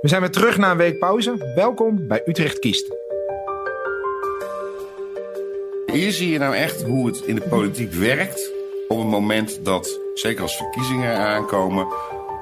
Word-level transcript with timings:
We 0.00 0.08
zijn 0.08 0.20
weer 0.20 0.30
terug 0.30 0.56
na 0.56 0.70
een 0.70 0.76
week 0.76 0.98
pauze. 0.98 1.52
Welkom 1.54 2.06
bij 2.08 2.22
Utrecht 2.24 2.58
Kiest. 2.58 2.86
Hier 5.86 6.12
zie 6.12 6.30
je 6.30 6.38
nou 6.38 6.54
echt 6.54 6.82
hoe 6.82 7.06
het 7.06 7.20
in 7.20 7.34
de 7.34 7.40
politiek 7.48 7.92
werkt 7.92 8.52
op 8.88 8.98
het 8.98 9.06
moment 9.06 9.64
dat, 9.64 10.00
zeker 10.14 10.42
als 10.42 10.56
verkiezingen 10.56 11.16
aankomen, 11.16 11.86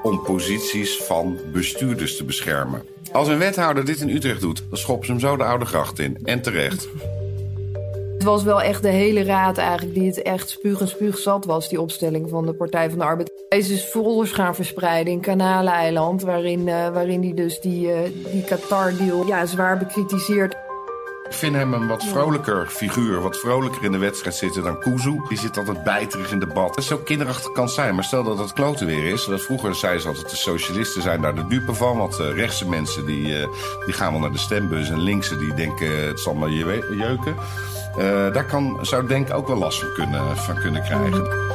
om 0.03 0.23
posities 0.23 0.97
van 0.97 1.37
bestuurders 1.51 2.17
te 2.17 2.23
beschermen. 2.23 2.83
Als 3.11 3.27
een 3.27 3.37
wethouder 3.37 3.85
dit 3.85 3.99
in 4.01 4.09
Utrecht 4.09 4.41
doet, 4.41 4.63
dan 4.69 4.77
schoppen 4.77 5.05
ze 5.05 5.11
hem 5.11 5.21
zo 5.21 5.37
de 5.37 5.43
oude 5.43 5.65
gracht 5.65 5.99
in. 5.99 6.17
En 6.23 6.41
terecht. 6.41 6.89
Het 8.13 8.23
was 8.23 8.43
wel 8.43 8.61
echt 8.61 8.81
de 8.81 8.89
hele 8.89 9.23
raad 9.23 9.57
eigenlijk 9.57 9.93
die 9.93 10.07
het 10.07 10.21
echt 10.21 10.49
spuug 10.49 10.79
en 10.79 10.87
spuug 10.87 11.17
zat 11.17 11.45
was, 11.45 11.69
die 11.69 11.81
opstelling 11.81 12.29
van 12.29 12.45
de 12.45 12.53
Partij 12.53 12.89
van 12.89 12.99
de 12.99 13.05
Arbeid. 13.05 13.28
Is 13.49 13.67
dus 13.67 13.83
folders 13.83 14.31
gaan 14.31 14.55
verspreiden 14.55 15.13
in 15.13 15.19
Kanaleiland, 15.19 16.21
waarin, 16.21 16.67
uh, 16.67 16.89
waarin 16.89 17.21
hij 17.21 17.33
dus 17.33 17.59
die, 17.59 17.87
uh, 17.87 17.97
die 18.31 18.43
Qatar-deal 18.43 19.27
ja, 19.27 19.45
zwaar 19.45 19.77
bekritiseert. 19.77 20.53
Ik 21.27 21.35
vind 21.35 21.55
hem 21.55 21.73
een 21.73 21.87
wat 21.87 22.03
vrolijker 22.03 22.67
figuur, 22.67 23.21
wat 23.21 23.37
vrolijker 23.37 23.83
in 23.83 23.91
de 23.91 23.97
wedstrijd 23.97 24.35
zitten 24.35 24.63
dan 24.63 24.79
Kuzu. 24.79 25.21
Die 25.29 25.37
zit 25.37 25.57
altijd 25.57 25.83
bijterig 25.83 26.31
in 26.31 26.39
debat. 26.39 26.75
Dat 26.75 26.83
zo 26.83 26.97
kinderachtig 26.97 27.51
kan 27.51 27.69
zijn, 27.69 27.95
maar 27.95 28.03
stel 28.03 28.23
dat 28.23 28.37
het 28.37 28.53
kloten 28.53 28.85
weer 28.87 29.13
is. 29.13 29.25
Dat 29.25 29.41
vroeger 29.41 29.75
zeiden 29.75 30.01
ze 30.01 30.07
altijd, 30.07 30.29
de 30.29 30.35
socialisten 30.35 31.01
zijn 31.01 31.21
daar 31.21 31.35
de 31.35 31.47
dupe 31.47 31.73
van. 31.73 31.97
Want 31.97 32.19
uh, 32.19 32.35
rechtse 32.35 32.69
mensen 32.69 33.05
die, 33.05 33.23
die 33.85 33.93
gaan 33.93 34.11
wel 34.11 34.21
naar 34.21 34.31
de 34.31 34.37
stembus 34.37 34.89
en 34.89 35.01
linkse 35.01 35.37
die 35.37 35.53
denken 35.53 36.07
het 36.07 36.19
zal 36.19 36.33
maar 36.33 36.49
je 36.49 36.85
jeuken. 36.97 37.35
Daar 38.33 38.45
kan, 38.45 38.79
zou 38.81 39.07
denk 39.07 39.33
ook 39.33 39.47
wel 39.47 39.57
last 39.57 39.79
van 39.79 39.93
kunnen, 39.93 40.37
van 40.37 40.55
kunnen 40.55 40.83
krijgen. 40.83 41.48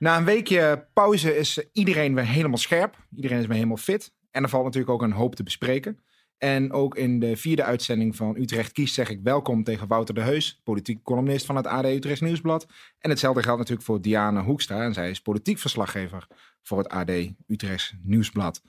Na 0.00 0.16
een 0.16 0.24
weekje 0.24 0.86
pauze 0.92 1.36
is 1.36 1.62
iedereen 1.72 2.14
weer 2.14 2.26
helemaal 2.26 2.58
scherp. 2.58 2.96
Iedereen 3.16 3.38
is 3.38 3.46
weer 3.46 3.54
helemaal 3.54 3.76
fit. 3.76 4.12
En 4.30 4.42
er 4.42 4.48
valt 4.48 4.64
natuurlijk 4.64 4.92
ook 4.92 5.02
een 5.02 5.12
hoop 5.12 5.34
te 5.34 5.42
bespreken. 5.42 6.00
En 6.38 6.72
ook 6.72 6.96
in 6.96 7.18
de 7.18 7.36
vierde 7.36 7.64
uitzending 7.64 8.16
van 8.16 8.36
Utrecht 8.36 8.72
Kiest 8.72 8.94
zeg 8.94 9.10
ik 9.10 9.20
welkom 9.22 9.64
tegen 9.64 9.88
Wouter 9.88 10.14
de 10.14 10.20
Heus, 10.20 10.60
politiek 10.64 11.02
columnist 11.02 11.46
van 11.46 11.56
het 11.56 11.66
AD 11.66 11.84
Utrecht 11.84 12.20
Nieuwsblad. 12.20 12.66
En 12.98 13.10
hetzelfde 13.10 13.42
geldt 13.42 13.58
natuurlijk 13.58 13.86
voor 13.86 14.00
Diana 14.00 14.42
Hoekstra. 14.42 14.84
En 14.84 14.94
zij 14.94 15.10
is 15.10 15.20
politiek 15.20 15.58
verslaggever 15.58 16.26
voor 16.62 16.78
het 16.78 16.88
AD 16.88 17.10
Utrecht 17.46 17.92
Nieuwsblad. 18.02 18.62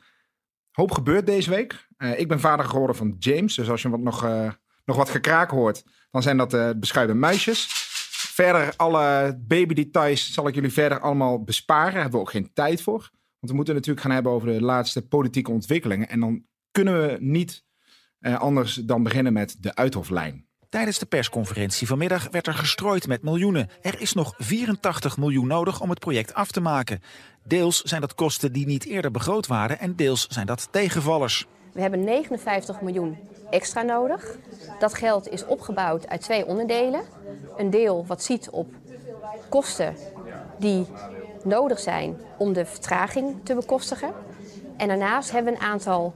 Hoop 0.72 0.92
gebeurt 0.92 1.26
deze 1.26 1.50
week. 1.50 1.88
Uh, 1.98 2.20
ik 2.20 2.28
ben 2.28 2.40
vader 2.40 2.66
geworden 2.66 2.96
van 2.96 3.16
James. 3.20 3.56
Dus 3.56 3.70
als 3.70 3.82
je 3.82 3.90
wat 3.90 4.00
nog, 4.00 4.26
uh, 4.26 4.52
nog 4.86 4.98
wat 4.98 5.09
gekraak 5.09 5.50
hoort, 5.50 5.84
dan 6.12 6.22
zijn 6.22 6.38
dat 6.38 6.54
uh, 6.54 6.70
beschuiten 6.76 7.20
muisjes. 7.20 7.90
Verder, 8.42 8.73
alle 8.75 9.38
babydetails 9.47 10.34
zal 10.34 10.47
ik 10.47 10.56
jullie 10.56 10.72
verder 10.72 11.00
allemaal 11.00 11.44
besparen. 11.44 11.92
Daar 11.94 12.02
hebben 12.02 12.20
we 12.20 12.25
ook 12.25 12.31
geen 12.31 12.53
tijd 12.53 12.81
voor. 12.81 13.00
Want 13.39 13.52
we 13.52 13.53
moeten 13.53 13.73
natuurlijk 13.73 14.02
gaan 14.02 14.11
hebben 14.11 14.31
over 14.31 14.47
de 14.47 14.61
laatste 14.61 15.08
politieke 15.08 15.52
ontwikkelingen. 15.52 16.09
En 16.09 16.20
dan 16.20 16.44
kunnen 16.72 17.02
we 17.02 17.17
niet 17.19 17.64
uh, 18.19 18.39
anders 18.39 18.73
dan 18.75 19.03
beginnen 19.03 19.34
met 19.34 19.56
de 19.59 19.75
Uithoflijn. 19.75 20.47
Tijdens 20.69 21.00
de 21.00 21.06
persconferentie 21.06 21.88
vanmiddag 21.88 22.28
werd 22.30 22.47
er 22.47 22.53
gestrooid 22.53 23.08
met 23.08 23.23
miljoenen. 23.23 23.69
Er 23.81 24.02
is 24.02 24.14
nog 24.14 24.34
84 24.38 25.17
miljoen 25.17 25.47
nodig 25.47 25.81
om 25.81 25.89
het 25.89 26.00
project 26.00 26.34
af 26.34 26.52
te 26.52 26.62
maken. 26.62 27.00
Deels 27.44 27.81
zijn 27.81 28.02
dat 28.02 28.16
kosten 28.16 28.53
die 28.53 28.66
niet 28.66 28.86
eerder 28.86 29.12
begroot 29.12 29.47
waren 29.47 29.80
en 29.80 29.95
deels 29.95 30.28
zijn 30.28 30.45
dat 30.45 30.67
tegenvallers. 30.72 31.47
We 31.74 31.82
hebben 31.82 32.04
59 32.04 32.82
miljoen 32.82 33.18
extra 33.50 33.82
nodig. 33.82 34.38
Dat 34.80 34.94
geld 34.94 35.30
is 35.30 35.46
opgebouwd 35.46 36.08
uit 36.08 36.22
twee 36.22 36.46
onderdelen. 36.46 37.02
Een 37.58 37.70
deel 37.70 38.06
wat 38.08 38.24
ziet 38.24 38.50
op 38.50 38.68
kosten 39.50 39.96
die 40.58 40.86
nodig 41.44 41.80
zijn 41.80 42.18
om 42.38 42.54
de 42.54 42.66
vertraging 42.66 43.36
te 43.44 43.56
bekostigen. 43.56 44.14
En 44.78 44.88
daarnaast 44.88 45.31
hebben 45.31 45.54
we 45.54 45.60
een 45.60 45.66
aantal, 45.66 46.14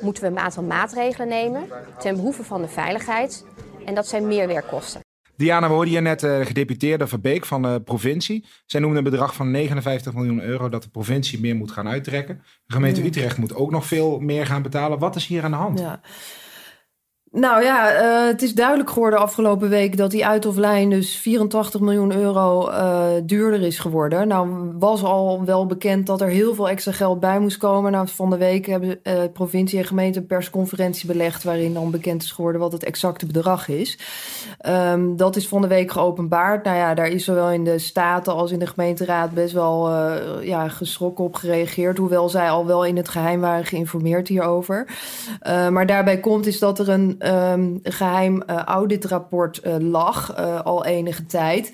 moeten 0.00 0.22
we 0.22 0.28
een 0.28 0.38
aantal 0.38 0.62
maatregelen 0.62 1.28
nemen 1.28 1.68
ten 1.98 2.16
behoeve 2.16 2.44
van 2.44 2.62
de 2.62 2.68
veiligheid. 2.68 3.44
En 3.84 3.94
dat 3.94 4.06
zijn 4.06 4.26
meerwerkkosten. 4.26 5.07
Diana, 5.38 5.66
we 5.66 5.72
hoorden 5.72 5.92
hier 5.92 6.02
net 6.02 6.20
de 6.20 6.40
gedeputeerde 6.44 7.06
Verbeek 7.06 7.46
van 7.46 7.62
de 7.62 7.80
provincie. 7.84 8.46
Zij 8.66 8.80
noemde 8.80 8.98
een 8.98 9.04
bedrag 9.04 9.34
van 9.34 9.50
59 9.50 10.14
miljoen 10.14 10.42
euro 10.42 10.68
dat 10.68 10.82
de 10.82 10.88
provincie 10.88 11.40
meer 11.40 11.56
moet 11.56 11.70
gaan 11.70 11.88
uittrekken. 11.88 12.42
De 12.66 12.74
gemeente 12.74 13.04
Utrecht 13.04 13.38
moet 13.38 13.54
ook 13.54 13.70
nog 13.70 13.86
veel 13.86 14.18
meer 14.18 14.46
gaan 14.46 14.62
betalen. 14.62 14.98
Wat 14.98 15.16
is 15.16 15.26
hier 15.26 15.44
aan 15.44 15.50
de 15.50 15.56
hand? 15.56 15.78
Ja. 15.78 16.00
Nou 17.30 17.62
ja, 17.62 18.02
uh, 18.02 18.26
het 18.26 18.42
is 18.42 18.54
duidelijk 18.54 18.90
geworden 18.90 19.18
afgelopen 19.18 19.68
week 19.68 19.96
dat 19.96 20.10
die 20.10 20.26
uit 20.26 20.46
of 20.46 20.56
lijn 20.56 20.90
dus 20.90 21.16
84 21.16 21.80
miljoen 21.80 22.12
euro 22.12 22.70
uh, 22.70 23.06
duurder 23.22 23.62
is 23.62 23.78
geworden. 23.78 24.28
Nou 24.28 24.72
was 24.78 25.02
al 25.02 25.44
wel 25.44 25.66
bekend 25.66 26.06
dat 26.06 26.20
er 26.20 26.28
heel 26.28 26.54
veel 26.54 26.68
extra 26.68 26.92
geld 26.92 27.20
bij 27.20 27.38
moest 27.38 27.56
komen. 27.56 27.92
Nou, 27.92 28.08
van 28.08 28.30
de 28.30 28.36
week 28.36 28.66
hebben 28.66 29.00
uh, 29.02 29.14
provincie 29.32 29.78
en 29.78 29.84
gemeente 29.84 30.18
een 30.18 30.26
persconferentie 30.26 31.06
belegd 31.06 31.44
waarin 31.44 31.74
dan 31.74 31.90
bekend 31.90 32.22
is 32.22 32.32
geworden 32.32 32.60
wat 32.60 32.72
het 32.72 32.84
exacte 32.84 33.26
bedrag 33.26 33.68
is. 33.68 33.98
Um, 34.66 35.16
dat 35.16 35.36
is 35.36 35.48
van 35.48 35.60
de 35.60 35.68
week 35.68 35.90
geopenbaard. 35.90 36.64
Nou 36.64 36.76
ja, 36.76 36.94
daar 36.94 37.08
is 37.08 37.24
zowel 37.24 37.50
in 37.50 37.64
de 37.64 37.78
Staten 37.78 38.34
als 38.34 38.50
in 38.50 38.58
de 38.58 38.66
gemeenteraad 38.66 39.30
best 39.30 39.52
wel 39.52 39.90
ja, 40.40 40.68
geschrokken 40.68 41.24
op 41.24 41.34
gereageerd. 41.34 41.98
Hoewel 41.98 42.28
zij 42.28 42.50
al 42.50 42.66
wel 42.66 42.84
in 42.84 42.96
het 42.96 43.08
geheim 43.08 43.40
waren 43.40 43.64
geïnformeerd 43.64 44.28
hierover. 44.28 44.86
maar 45.70 45.86
daarbij 45.86 46.20
komt 46.20 46.46
is 46.46 46.58
dat 46.58 46.78
er 46.78 46.88
een 46.88 47.17
um, 47.18 47.80
geheim 47.82 48.42
uh, 48.46 48.56
auditrapport 48.56 49.60
uh, 49.66 49.76
lag 49.78 50.38
uh, 50.38 50.60
al 50.60 50.84
enige 50.84 51.26
tijd. 51.26 51.72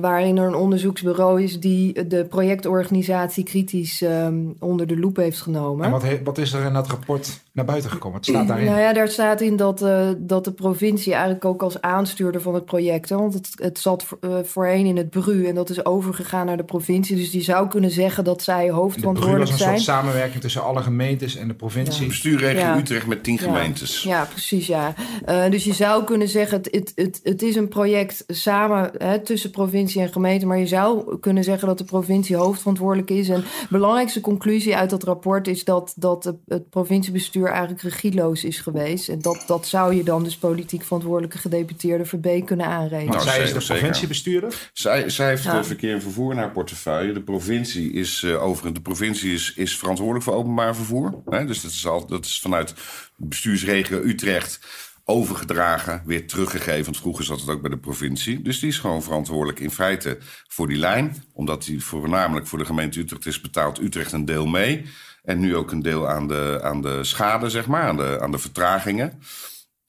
waarin 0.00 0.36
er 0.36 0.46
een 0.46 0.54
onderzoeksbureau 0.54 1.42
is 1.42 1.60
die 1.60 2.06
de 2.06 2.24
projectorganisatie 2.24 3.44
kritisch 3.44 4.00
um, 4.00 4.56
onder 4.58 4.86
de 4.86 4.98
loep 4.98 5.16
heeft 5.16 5.40
genomen. 5.40 5.84
En 5.84 5.90
wat, 5.90 6.04
wat, 6.24 6.38
is 6.38 6.52
er 6.52 6.64
in 6.64 6.72
dat 6.72 6.86
rapport 6.88 7.40
naar 7.58 7.66
buiten 7.66 7.90
gekomen? 7.90 8.16
Wat 8.16 8.26
staat 8.26 8.48
daarin? 8.48 8.66
Nou 8.66 8.80
ja, 8.80 8.92
daar 8.92 9.08
staat 9.08 9.40
in 9.40 9.56
dat, 9.56 9.86
dat 10.18 10.44
de 10.44 10.52
provincie 10.52 11.12
eigenlijk 11.12 11.44
ook 11.44 11.62
als 11.62 11.80
aanstuurder 11.80 12.40
van 12.40 12.54
het 12.54 12.64
project. 12.64 13.08
Hè, 13.08 13.16
want 13.16 13.34
het, 13.34 13.48
het 13.54 13.78
zat 13.78 14.06
voorheen 14.42 14.86
in 14.86 14.96
het 14.96 15.10
BRU 15.10 15.46
en 15.46 15.54
dat 15.54 15.70
is 15.70 15.84
overgegaan 15.84 16.46
naar 16.46 16.56
de 16.56 16.64
provincie. 16.64 17.16
Dus 17.16 17.30
die 17.30 17.42
zou 17.42 17.68
kunnen 17.68 17.90
zeggen 17.90 18.24
dat 18.24 18.42
zij 18.42 18.70
hoofdverantwoordelijk 18.70 19.50
zijn. 19.50 19.58
Het 19.58 19.68
was 19.68 19.78
een 19.78 19.84
soort 19.84 19.96
samenwerking 19.98 20.40
tussen 20.42 20.64
alle 20.64 20.80
gemeentes 20.80 21.36
en 21.36 21.48
de 21.48 21.54
provincie. 21.54 22.02
Ja. 22.02 22.08
Bestuurregio 22.08 22.60
ja. 22.60 22.76
Utrecht 22.76 23.06
met 23.06 23.22
tien 23.22 23.38
gemeentes. 23.38 24.02
Ja, 24.02 24.24
precies, 24.24 24.66
ja. 24.66 24.94
Uh, 25.28 25.50
dus 25.50 25.64
je 25.64 25.74
zou 25.74 26.04
kunnen 26.04 26.28
zeggen, 26.28 26.56
het, 26.56 26.68
het, 26.70 26.92
het, 26.94 27.20
het 27.22 27.42
is 27.42 27.56
een 27.56 27.68
project 27.68 28.24
samen 28.26 28.90
hè, 28.98 29.18
tussen 29.18 29.50
provincie 29.50 30.00
en 30.00 30.12
gemeente. 30.12 30.46
Maar 30.46 30.58
je 30.58 30.66
zou 30.66 31.18
kunnen 31.18 31.44
zeggen 31.44 31.68
dat 31.68 31.78
de 31.78 31.84
provincie 31.84 32.36
hoofdverantwoordelijk 32.36 33.10
is. 33.10 33.28
En 33.28 33.40
de 33.40 33.66
belangrijkste 33.70 34.20
conclusie 34.20 34.76
uit 34.76 34.90
dat 34.90 35.02
rapport 35.02 35.48
is 35.48 35.64
dat, 35.64 35.92
dat 35.96 36.34
het 36.46 36.70
provinciebestuur 36.70 37.47
eigenlijk 37.50 37.82
regieloos 37.82 38.44
is 38.44 38.58
geweest. 38.58 39.08
En 39.08 39.20
dat, 39.20 39.44
dat 39.46 39.66
zou 39.66 39.94
je 39.94 40.02
dan 40.02 40.24
dus 40.24 40.36
politiek 40.36 40.82
verantwoordelijke 40.82 41.38
gedeputeerde 41.38 42.04
Verbeek 42.04 42.46
kunnen 42.46 42.66
aanrekenen. 42.66 43.12
Nou, 43.12 43.22
zij 43.22 43.42
is 43.42 43.52
de 43.52 43.74
provinciebestuurder? 43.74 44.70
Zij, 44.72 45.10
zij 45.10 45.28
heeft 45.28 45.42
ja. 45.42 45.56
het 45.56 45.66
verkeer 45.66 45.94
en 45.94 46.02
vervoer 46.02 46.34
naar 46.34 46.50
portefeuille. 46.50 47.12
De 47.12 47.22
provincie 47.22 47.92
is 47.92 48.22
uh, 48.22 48.42
overigens, 48.42 48.74
de 48.74 48.80
provincie 48.80 49.32
is, 49.32 49.52
is 49.56 49.76
verantwoordelijk 49.76 50.24
voor 50.24 50.34
openbaar 50.34 50.76
vervoer. 50.76 51.14
Hè? 51.26 51.44
Dus 51.44 51.60
dat 51.60 51.70
is, 51.70 51.86
al, 51.86 52.06
dat 52.06 52.24
is 52.24 52.40
vanuit 52.40 52.74
bestuursregio 53.16 54.00
Utrecht 54.02 54.60
overgedragen, 55.04 56.02
weer 56.04 56.26
teruggegeven. 56.26 56.84
Want 56.84 56.96
vroeger 56.96 57.24
zat 57.24 57.40
het 57.40 57.48
ook 57.48 57.60
bij 57.60 57.70
de 57.70 57.78
provincie. 57.78 58.42
Dus 58.42 58.58
die 58.58 58.68
is 58.68 58.78
gewoon 58.78 59.02
verantwoordelijk 59.02 59.60
in 59.60 59.70
feite 59.70 60.18
voor 60.48 60.68
die 60.68 60.76
lijn. 60.76 61.24
Omdat 61.32 61.64
die 61.64 61.84
voornamelijk 61.84 62.46
voor 62.46 62.58
de 62.58 62.64
gemeente 62.64 63.00
Utrecht 63.00 63.26
is 63.26 63.40
betaald 63.40 63.80
Utrecht 63.80 64.12
een 64.12 64.24
deel 64.24 64.46
mee. 64.46 64.84
En 65.22 65.38
nu 65.38 65.56
ook 65.56 65.70
een 65.70 65.82
deel 65.82 66.08
aan 66.08 66.28
de, 66.28 66.60
aan 66.62 66.82
de 66.82 67.04
schade, 67.04 67.50
zeg 67.50 67.66
maar, 67.66 67.82
aan 67.82 67.96
de, 67.96 68.18
aan 68.20 68.30
de 68.30 68.38
vertragingen. 68.38 69.20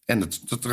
En 0.05 0.19
het, 0.19 0.41
het 0.47 0.65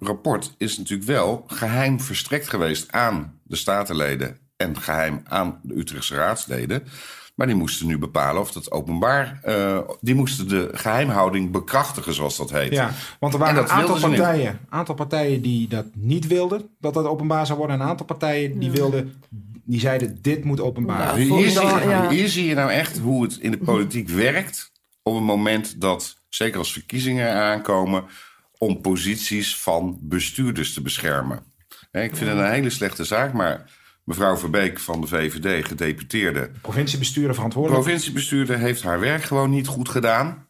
rapport 0.00 0.54
is 0.58 0.78
natuurlijk 0.78 1.08
wel 1.08 1.44
geheim 1.46 2.00
verstrekt 2.00 2.48
geweest 2.48 2.92
aan 2.92 3.40
de 3.42 3.56
statenleden 3.56 4.38
en 4.56 4.80
geheim 4.80 5.20
aan 5.24 5.60
de 5.62 5.78
Utrechtse 5.78 6.14
raadsleden. 6.14 6.82
Maar 7.34 7.46
die 7.46 7.56
moesten 7.56 7.86
nu 7.86 7.98
bepalen 7.98 8.42
of 8.42 8.52
dat 8.52 8.70
openbaar. 8.70 9.40
Uh, 9.44 9.78
die 10.00 10.14
moesten 10.14 10.48
de 10.48 10.68
geheimhouding 10.72 11.50
bekrachtigen, 11.50 12.14
zoals 12.14 12.36
dat 12.36 12.50
heet. 12.50 12.72
Ja, 12.72 12.90
want 13.20 13.32
er 13.32 13.38
waren 13.38 13.62
een 13.62 13.68
aantal 13.68 14.00
partijen, 14.00 14.60
aantal 14.68 14.94
partijen 14.94 15.42
die 15.42 15.68
dat 15.68 15.86
niet 15.94 16.26
wilden, 16.26 16.68
dat 16.78 16.94
dat 16.94 17.04
openbaar 17.04 17.46
zou 17.46 17.58
worden. 17.58 17.76
En 17.76 17.82
een 17.82 17.88
aantal 17.88 18.06
partijen 18.06 18.58
die 18.58 18.70
wilden. 18.70 19.22
Die 19.64 19.80
zeiden: 19.80 20.22
dit 20.22 20.44
moet 20.44 20.60
openbaar. 20.60 21.16
Hier, 21.16 21.50
zie 21.50 21.60
je, 21.60 21.88
ja. 21.88 22.08
hier 22.08 22.28
zie 22.28 22.46
je 22.46 22.54
nou 22.54 22.70
echt 22.70 22.98
hoe 22.98 23.22
het 23.22 23.36
in 23.36 23.50
de 23.50 23.58
politiek 23.58 24.08
werkt. 24.08 24.72
Op 25.02 25.14
het 25.14 25.24
moment 25.24 25.80
dat, 25.80 26.16
zeker 26.28 26.58
als 26.58 26.72
verkiezingen 26.72 27.34
aankomen, 27.34 28.04
om 28.58 28.80
posities 28.80 29.56
van 29.56 29.98
bestuurders 30.00 30.74
te 30.74 30.82
beschermen. 30.82 31.42
Ik 31.92 32.16
vind 32.16 32.30
het 32.30 32.38
een 32.38 32.50
hele 32.50 32.70
slechte 32.70 33.04
zaak, 33.04 33.32
maar 33.32 33.70
mevrouw 34.04 34.36
Verbeek 34.36 34.78
van 34.78 35.00
de 35.00 35.06
VVD, 35.06 35.66
gedeputeerde. 35.66 36.50
Provinciebestuurder 36.60 37.34
verantwoordelijk. 37.34 37.82
Provinciebestuurder 37.82 38.58
heeft 38.58 38.82
haar 38.82 39.00
werk 39.00 39.22
gewoon 39.22 39.50
niet 39.50 39.66
goed 39.66 39.88
gedaan. 39.88 40.48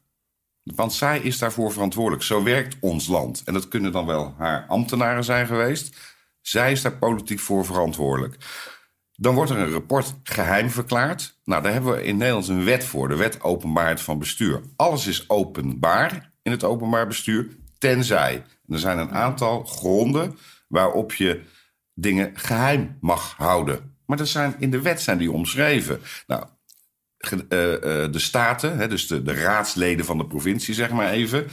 Want 0.63 0.93
zij 0.93 1.19
is 1.19 1.39
daarvoor 1.39 1.73
verantwoordelijk. 1.73 2.23
Zo 2.23 2.43
werkt 2.43 2.77
ons 2.81 3.07
land. 3.07 3.43
En 3.45 3.53
dat 3.53 3.69
kunnen 3.69 3.93
dan 3.93 4.07
wel 4.07 4.35
haar 4.39 4.65
ambtenaren 4.69 5.25
zijn 5.25 5.47
geweest. 5.47 5.97
Zij 6.41 6.73
is 6.73 6.83
daar 6.83 6.99
politiek 6.99 7.41
voor 7.41 7.65
verantwoordelijk. 7.65 8.37
Dan 9.21 9.35
wordt 9.35 9.51
er 9.51 9.59
een 9.59 9.71
rapport 9.71 10.15
geheim 10.23 10.71
verklaard. 10.71 11.39
Nou, 11.45 11.63
daar 11.63 11.73
hebben 11.73 11.93
we 11.93 12.05
in 12.05 12.17
Nederland 12.17 12.49
een 12.49 12.65
wet 12.65 12.85
voor, 12.85 13.09
de 13.09 13.17
wet 13.17 13.43
openbaarheid 13.43 14.01
van 14.01 14.19
bestuur. 14.19 14.61
Alles 14.77 15.07
is 15.07 15.29
openbaar 15.29 16.31
in 16.43 16.51
het 16.51 16.65
openbaar 16.65 17.07
bestuur, 17.07 17.49
tenzij. 17.79 18.35
En 18.67 18.75
er 18.75 18.79
zijn 18.79 18.99
een 18.99 19.13
aantal 19.13 19.65
gronden 19.65 20.39
waarop 20.69 21.15
je 21.15 21.43
dingen 21.95 22.31
geheim 22.35 22.97
mag 23.01 23.35
houden. 23.37 23.97
Maar 24.07 24.17
dat 24.17 24.29
zijn, 24.29 24.55
in 24.59 24.71
de 24.71 24.81
wet 24.81 25.01
zijn 25.01 25.19
die 25.19 25.33
omschreven. 25.33 26.01
Nou, 26.27 26.45
eh, 27.49 27.75
eh, 27.75 28.13
de 28.13 28.19
staten, 28.19 28.89
dus 28.89 29.07
de, 29.07 29.23
de 29.23 29.35
raadsleden 29.35 30.05
van 30.05 30.19
de 30.19 30.27
provincie, 30.27 30.75
zeg 30.75 30.91
maar 30.91 31.11
even. 31.11 31.47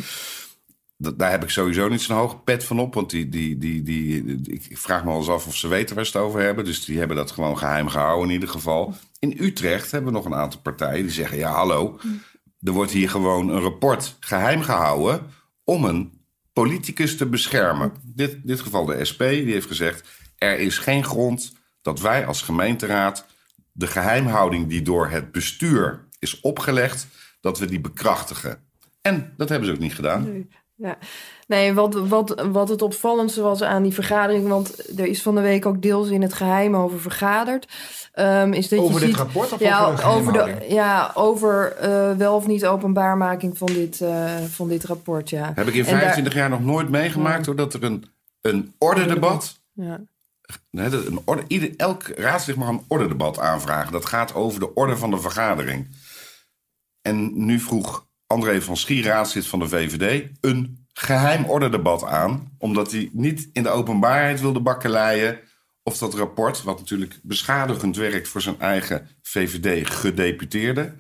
Dat, 1.00 1.20
daar 1.20 1.32
heb 1.32 1.44
ik 1.44 1.50
sowieso 1.50 1.88
niet 1.88 2.02
zo'n 2.02 2.18
hoge 2.18 2.38
pet 2.38 2.64
van 2.64 2.80
op. 2.80 2.94
Want 2.94 3.10
die, 3.10 3.30
die, 3.30 3.58
die, 3.58 3.84
die, 3.84 4.42
ik 4.70 4.78
vraag 4.78 5.04
me 5.04 5.10
wel 5.10 5.18
eens 5.18 5.30
af 5.30 5.48
of 5.48 5.56
ze 5.56 5.68
weten 5.68 5.96
waar 5.96 6.06
ze 6.06 6.18
het 6.18 6.28
over 6.28 6.42
hebben. 6.42 6.66
Dus 6.66 6.86
die 6.86 6.98
hebben 6.98 7.18
dat 7.18 7.32
gewoon 7.32 7.58
geheim 7.58 7.88
gehouden 7.88 8.28
in 8.28 8.34
ieder 8.34 8.50
geval. 8.50 8.94
In 9.20 9.38
Utrecht 9.40 9.92
hebben 9.92 10.12
we 10.12 10.18
nog 10.18 10.26
een 10.26 10.36
aantal 10.36 10.60
partijen 10.60 11.02
die 11.02 11.12
zeggen... 11.12 11.38
ja, 11.38 11.52
hallo, 11.52 12.00
er 12.62 12.72
wordt 12.72 12.92
hier 12.92 13.10
gewoon 13.10 13.50
een 13.50 13.62
rapport 13.62 14.18
geheim 14.20 14.62
gehouden... 14.62 15.22
om 15.64 15.84
een 15.84 16.22
politicus 16.54 17.18
te 17.18 17.26
beschermen. 17.26 17.92
Dit, 18.04 18.38
dit 18.44 18.62
geval 18.62 18.86
de 18.86 19.06
SP, 19.10 19.20
die 19.20 19.54
heeft 19.54 19.68
gezegd... 19.68 20.08
er 20.38 20.60
is 20.60 20.78
geen 20.78 21.04
grond 21.04 21.54
dat 21.82 22.00
wij 22.00 22.26
als 22.26 22.42
gemeenteraad... 22.42 23.26
de 23.72 23.88
geheimhouding 23.88 24.68
die 24.68 24.82
door 24.82 25.10
het 25.10 25.32
bestuur 25.32 26.08
is 26.20 26.40
opgelegd... 26.40 27.08
dat 27.42 27.60
we 27.60 27.66
die 27.66 27.82
bekrachtigen. 27.82 28.66
En 29.02 29.34
dat 29.38 29.50
hebben 29.50 29.68
ze 29.68 29.74
ook 29.74 29.80
niet 29.80 29.96
gedaan. 29.96 30.48
Ja. 30.80 30.98
Nee, 31.48 31.74
wat, 31.74 31.94
wat, 31.94 32.46
wat 32.52 32.70
het 32.70 32.82
opvallendste 32.82 33.42
was 33.42 33.62
aan 33.64 33.84
die 33.84 33.94
vergadering, 33.94 34.48
want 34.48 35.00
er 35.00 35.06
is 35.06 35.22
van 35.22 35.36
de 35.36 35.42
week 35.42 35.66
ook 35.66 35.82
deels 35.82 36.10
in 36.10 36.22
het 36.22 36.34
geheim 36.34 36.76
over 36.76 37.00
vergaderd, 37.02 37.68
ehm, 38.12 38.54
is 38.54 38.70
dat 38.70 38.80
Over 38.80 38.94
je 38.94 39.00
dit 39.00 39.08
ziet, 39.10 39.18
rapport 39.18 39.52
of 39.54 39.60
ja, 39.60 39.86
over 39.86 39.98
de 40.04 40.04
over 40.10 40.34
de, 40.34 40.40
geheimhouding? 40.40 40.74
ja, 40.74 41.12
over 41.14 41.72
eh, 41.76 42.12
wel 42.12 42.36
of 42.36 42.48
niet 42.48 42.66
openbaarmaking 42.66 43.58
van 43.58 43.68
dit, 43.68 44.02
eh, 44.02 44.36
van 44.44 44.68
dit 44.68 44.84
rapport, 44.84 45.30
ja. 45.30 45.52
Heb 45.56 45.68
ik 45.68 45.74
in 45.74 45.80
En 45.80 45.86
daar- 45.86 45.94
25 46.00 46.34
jaar 46.34 46.50
nog 46.50 46.64
nooit 46.64 46.90
meegemaakt... 46.90 47.46
doordat 47.46 47.74
er 47.74 47.84
een, 47.84 48.06
een 48.42 48.74
ordedebat... 48.78 49.60
Ja. 49.74 50.00
Nee, 50.72 50.90
dat- 50.90 51.06
een 51.06 51.22
orde, 51.26 51.44
ieder, 51.48 51.74
elk 51.78 52.04
raadslid 52.08 52.56
mag 52.56 52.68
een 52.68 52.84
ordedebat 52.88 53.40
aanvragen. 53.40 53.92
Dat 53.92 54.06
gaat 54.06 54.34
over 54.36 54.60
de 54.60 54.74
orde 54.74 54.98
van 54.98 55.10
de 55.12 55.20
vergadering. 55.20 55.88
En 57.02 57.46
nu 57.46 57.60
vroeg 57.60 58.07
André 58.28 58.62
van 58.62 58.78
raadslid 58.88 59.48
van 59.48 59.60
de 59.60 59.68
VVD... 59.68 60.30
een 60.42 60.86
geheim 60.94 61.46
ordedebat 61.46 62.04
aan... 62.04 62.52
omdat 62.58 62.92
hij 62.92 63.10
niet 63.14 63.50
in 63.54 63.64
de 63.64 63.70
openbaarheid 63.70 64.42
wilde 64.42 64.60
bakkeleien... 64.60 65.40
of 65.84 65.98
dat 65.98 66.14
rapport, 66.14 66.64
wat 66.64 66.80
natuurlijk 66.80 67.20
beschadigend 67.24 67.96
werkt... 67.96 68.28
voor 68.28 68.42
zijn 68.42 68.60
eigen 68.60 69.08
VVD-gedeputeerde... 69.22 70.94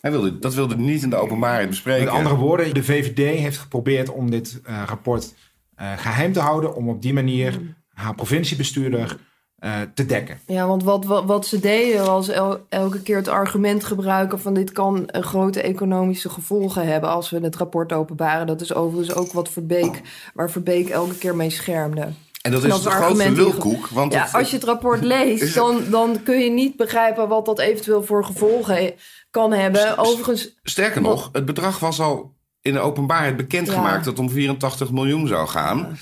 Hij 0.00 0.10
wilde, 0.10 0.38
dat 0.38 0.54
wilde 0.54 0.76
niet 0.76 1.02
in 1.02 1.10
de 1.10 1.16
openbaarheid 1.16 1.68
bespreken. 1.68 2.04
Met 2.04 2.14
andere 2.14 2.34
woorden, 2.34 2.74
de 2.74 2.84
VVD 2.84 3.38
heeft 3.38 3.58
geprobeerd 3.58 4.08
om 4.08 4.30
dit 4.30 4.60
eh, 4.64 4.82
rapport 4.86 5.34
eh, 5.74 5.98
geheim 5.98 6.32
te 6.32 6.40
houden. 6.40 6.74
Om 6.74 6.88
op 6.88 7.02
die 7.02 7.12
manier 7.12 7.76
haar 7.88 8.14
provinciebestuurder 8.14 9.16
eh, 9.58 9.72
te 9.94 10.06
dekken. 10.06 10.40
Ja, 10.46 10.66
want 10.66 10.82
wat, 10.84 11.04
wat, 11.04 11.24
wat 11.24 11.46
ze 11.46 11.58
deden 11.60 12.04
was 12.06 12.28
el- 12.28 12.66
elke 12.68 13.02
keer 13.02 13.16
het 13.16 13.28
argument 13.28 13.84
gebruiken 13.84 14.40
van 14.40 14.54
dit 14.54 14.72
kan 14.72 15.08
grote 15.10 15.60
economische 15.62 16.28
gevolgen 16.28 16.86
hebben 16.86 17.10
als 17.10 17.30
we 17.30 17.38
het 17.40 17.56
rapport 17.56 17.92
openbaren. 17.92 18.46
Dat 18.46 18.60
is 18.60 18.74
overigens 18.74 19.16
ook 19.16 19.32
wat 19.32 19.48
Verbeek, 19.48 20.00
waar 20.34 20.50
Verbeek 20.50 20.88
elke 20.88 21.14
keer 21.14 21.36
mee 21.36 21.50
schermde. 21.50 22.08
en 22.42 22.50
dat 22.52 22.64
is 22.64 22.82
de 22.82 22.90
grootste 22.90 23.30
lulkoek. 23.32 23.86
Want 23.88 24.12
Ja, 24.12 24.24
het- 24.24 24.34
als 24.34 24.50
je 24.50 24.56
het 24.56 24.64
rapport 24.64 25.02
leest, 25.14 25.54
dan, 25.54 25.82
dan 25.90 26.22
kun 26.22 26.38
je 26.38 26.50
niet 26.50 26.76
begrijpen 26.76 27.28
wat 27.28 27.46
dat 27.46 27.58
eventueel 27.58 28.04
voor 28.04 28.24
gevolgen 28.24 28.92
kan 29.30 29.52
hebben. 29.52 29.98
Overigens, 29.98 30.58
Sterker 30.62 31.00
nog, 31.00 31.28
het 31.32 31.44
bedrag 31.44 31.78
was 31.78 32.00
al 32.00 32.36
in 32.60 32.72
de 32.72 32.78
openbaarheid 32.80 33.36
bekendgemaakt 33.36 33.88
Ja. 33.90 33.94
dat 33.96 34.04
het 34.04 34.18
om 34.18 34.30
84 34.30 34.90
miljoen 34.92 35.26
zou 35.26 35.48
gaan. 35.48 35.98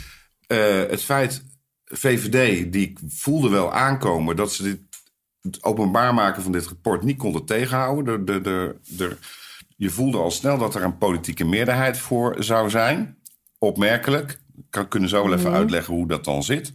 Eh, 0.47 0.58
het 0.88 1.03
feit, 1.03 1.44
VVD, 1.87 2.73
die 2.73 2.93
voelde 3.09 3.49
wel 3.49 3.73
aankomen 3.73 4.37
dat 4.37 4.53
ze 4.53 4.62
dit, 4.62 4.79
het 5.41 5.65
openbaar 5.65 6.15
maken 6.15 6.43
van 6.43 6.53
dit 6.53 6.67
rapport 6.67 7.03
niet 7.03 7.19
konden 7.19 7.44
tegenhouden. 7.44 8.25
De, 8.25 8.41
de, 8.41 8.77
de, 8.83 9.17
je 9.77 9.91
voelde 9.91 10.19
al 10.19 10.31
snel 10.31 10.59
dat 10.59 10.75
er 10.75 10.83
een 10.83 10.99
politieke 10.99 11.44
meerderheid 11.44 11.99
voor 11.99 12.37
zou 12.38 12.71
zijn. 12.71 13.19
Opmerkelijk. 13.59 14.38
Kan, 14.71 14.88
kunnen 14.88 15.09
zo 15.09 15.23
wel 15.23 15.38
even 15.38 15.53
uitleggen 15.53 15.94
hoe 15.94 16.09
dat 16.09 16.25
dan 16.25 16.43
zit. 16.43 16.73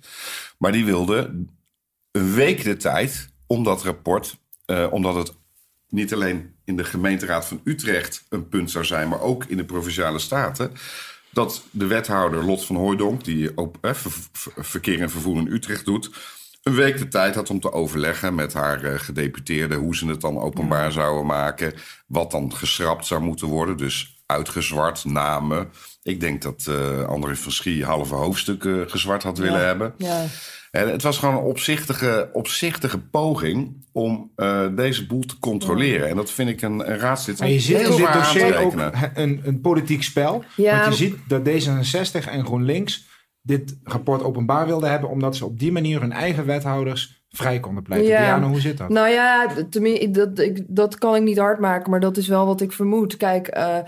Maar 0.57 0.71
die 0.71 0.85
wilde 0.85 1.45
een 2.11 2.33
week 2.33 2.63
de 2.63 2.77
tijd 2.77 3.29
om 3.47 3.63
dat 3.63 3.83
rapport, 3.83 4.37
eh, 4.65 4.87
omdat 4.91 5.15
het 5.15 5.33
niet 5.87 6.13
alleen 6.13 6.55
in 6.63 6.75
de 6.75 6.83
gemeenteraad 6.83 7.45
van 7.45 7.61
Utrecht 7.63 8.25
een 8.29 8.49
punt 8.49 8.71
zou 8.71 8.85
zijn, 8.85 9.09
maar 9.09 9.21
ook 9.21 9.45
in 9.45 9.57
de 9.57 9.65
provinciale 9.65 10.19
staten. 10.19 10.71
Dat 11.31 11.63
de 11.71 11.85
wethouder 11.87 12.45
Lot 12.45 12.65
van 12.65 12.75
Hooijdonk, 12.75 13.23
die 13.23 13.57
ook 13.57 13.75
eh, 13.81 13.93
ver- 13.93 14.11
ver- 14.31 14.65
verkeer 14.65 15.01
en 15.01 15.09
vervoer 15.09 15.37
in 15.37 15.47
Utrecht 15.53 15.85
doet, 15.85 16.09
een 16.63 16.73
week 16.73 16.97
de 16.97 17.07
tijd 17.07 17.35
had 17.35 17.49
om 17.49 17.59
te 17.59 17.71
overleggen 17.71 18.35
met 18.35 18.53
haar 18.53 18.83
eh, 18.83 18.99
gedeputeerde 18.99 19.75
hoe 19.75 19.95
ze 19.95 20.07
het 20.07 20.21
dan 20.21 20.37
openbaar 20.39 20.91
zouden 20.91 21.25
maken. 21.25 21.73
Wat 22.07 22.31
dan 22.31 22.55
geschrapt 22.55 23.05
zou 23.05 23.21
moeten 23.21 23.47
worden. 23.47 23.77
Dus 23.77 24.20
uitgezwart, 24.31 25.05
namen. 25.05 25.69
Ik 26.03 26.19
denk 26.19 26.41
dat 26.41 26.65
eh 26.69 27.07
André 27.07 27.35
van 27.35 27.51
Schie 27.51 27.85
halve 27.85 28.15
hoofdstukken 28.15 28.89
gezwart 28.89 29.23
had 29.23 29.37
willen 29.37 29.65
hebben. 29.65 29.93
ja. 29.97 30.25
En 30.71 30.89
het 30.89 31.01
was 31.01 31.17
gewoon 31.17 31.35
een 31.35 31.41
opzichtige, 31.41 32.29
opzichtige 32.33 32.99
poging 32.99 33.85
om 33.91 34.31
eh, 34.35 34.67
deze 34.75 35.05
boel 35.05 35.21
te 35.21 35.39
controleren. 35.39 36.09
En 36.09 36.15
dat 36.15 36.31
vind 36.31 36.49
ik 36.49 36.61
een, 36.61 36.91
een 36.91 36.97
raadslid 36.97 37.39
Maar 37.39 37.49
je 37.49 37.59
ziet 37.59 37.77
heel 37.77 37.91
in 37.91 37.97
dit 37.97 38.13
dossier 38.13 38.57
ook 38.57 38.73
een, 39.13 39.41
een 39.43 39.61
politiek 39.61 40.03
spel. 40.03 40.43
Ja. 40.55 40.81
Want 40.81 40.97
je 40.97 41.03
ziet 41.05 41.17
dat 41.27 41.41
D66 41.41 42.29
en 42.29 42.45
GroenLinks 42.45 43.07
dit 43.41 43.77
rapport 43.83 44.23
openbaar 44.23 44.65
wilden 44.67 44.89
hebben... 44.89 45.09
omdat 45.09 45.35
ze 45.35 45.45
op 45.45 45.59
die 45.59 45.71
manier 45.71 46.01
hun 46.01 46.11
eigen 46.11 46.45
wethouders 46.45 47.20
vrij 47.31 47.59
konden 47.59 47.83
pleiten. 47.83 48.09
Ja. 48.11 48.23
Diana, 48.23 48.47
hoe 48.47 48.59
zit 48.59 48.77
dat? 48.77 48.89
Nou 48.89 49.09
ja, 49.09 49.47
tenminste, 49.69 50.11
dat, 50.11 50.39
ik, 50.39 50.63
dat 50.67 50.97
kan 50.97 51.15
ik 51.15 51.21
niet 51.21 51.37
hard 51.37 51.59
maken, 51.59 51.89
maar 51.91 51.99
dat 51.99 52.17
is 52.17 52.27
wel 52.27 52.45
wat 52.45 52.61
ik 52.61 52.71
vermoed. 52.71 53.17
Kijk, 53.17 53.47
eh, 53.47 53.77
eh, 53.77 53.85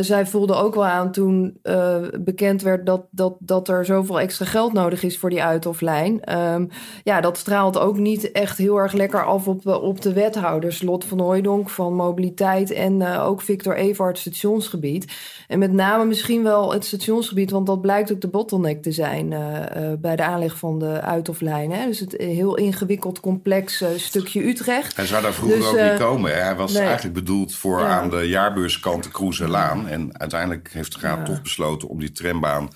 zij 0.00 0.26
voelde 0.26 0.54
ook 0.54 0.74
wel 0.74 0.86
aan 0.86 1.12
toen 1.12 1.58
eh, 1.62 1.96
bekend 2.20 2.62
werd 2.62 2.86
dat, 2.86 3.06
dat, 3.10 3.36
dat 3.38 3.68
er 3.68 3.84
zoveel 3.84 4.20
extra 4.20 4.44
geld 4.44 4.72
nodig 4.72 5.02
is 5.02 5.18
voor 5.18 5.30
die 5.30 5.42
uit-of-lijn. 5.42 6.24
Ehm, 6.24 6.66
ja, 7.04 7.20
dat 7.20 7.38
straalt 7.38 7.78
ook 7.78 7.98
niet 7.98 8.32
echt 8.32 8.58
heel 8.58 8.76
erg 8.76 8.92
lekker 8.92 9.24
af 9.24 9.48
op, 9.48 9.62
de- 9.62 9.80
op 9.80 10.00
de 10.00 10.12
wethouders. 10.12 10.82
Lot 10.82 11.04
van 11.04 11.20
Hooijdonk 11.20 11.70
van 11.70 11.94
Mobiliteit 11.94 12.70
en 12.70 13.06
ook 13.18 13.40
Victor 13.40 13.76
Evert 13.76 14.18
stationsgebied. 14.18 15.12
En 15.48 15.58
met 15.58 15.72
name 15.72 16.04
misschien 16.04 16.42
wel 16.42 16.72
het 16.72 16.84
stationsgebied, 16.84 17.50
want 17.50 17.66
dat 17.66 17.80
blijkt 17.80 18.12
ook 18.12 18.20
de 18.20 18.28
bottleneck 18.28 18.82
te 18.82 18.92
zijn 18.92 19.28
bij 20.00 20.16
de 20.16 20.22
aanleg 20.24 20.56
van 20.58 20.78
de 20.78 21.00
uit-of-lijn. 21.00 21.72
Hè? 21.72 21.86
Dus 21.86 22.00
het 22.00 22.14
heel 22.18 22.56
ingewikkeld, 22.56 22.72
complex 23.20 23.80
eh, 23.80 23.88
stukje 23.96 24.48
Utrecht. 24.48 24.96
Hij 24.96 25.06
zou 25.06 25.22
daar 25.22 25.32
vroeger 25.32 25.58
Dus, 25.58 25.66
ook 25.66 25.76
eh, 25.76 25.90
niet 25.90 26.00
komen. 26.00 26.42
Hij 26.42 26.54
was 26.56 26.72
nee. 26.72 26.82
eigenlijk 26.82 27.14
bedoeld 27.14 27.54
voor 27.54 27.80
Ja. 27.80 28.00
aan 28.00 28.10
de 28.10 28.28
jaarbeurskant 28.28 29.02
de 29.02 29.10
Kroeserlaan. 29.10 29.88
En 29.88 30.18
uiteindelijk 30.18 30.68
heeft 30.72 30.92
de 30.92 31.00
raad 31.00 31.26
toch 31.26 31.42
besloten 31.42 31.88
om 31.88 32.00
die 32.00 32.12
trambaan 32.12 32.70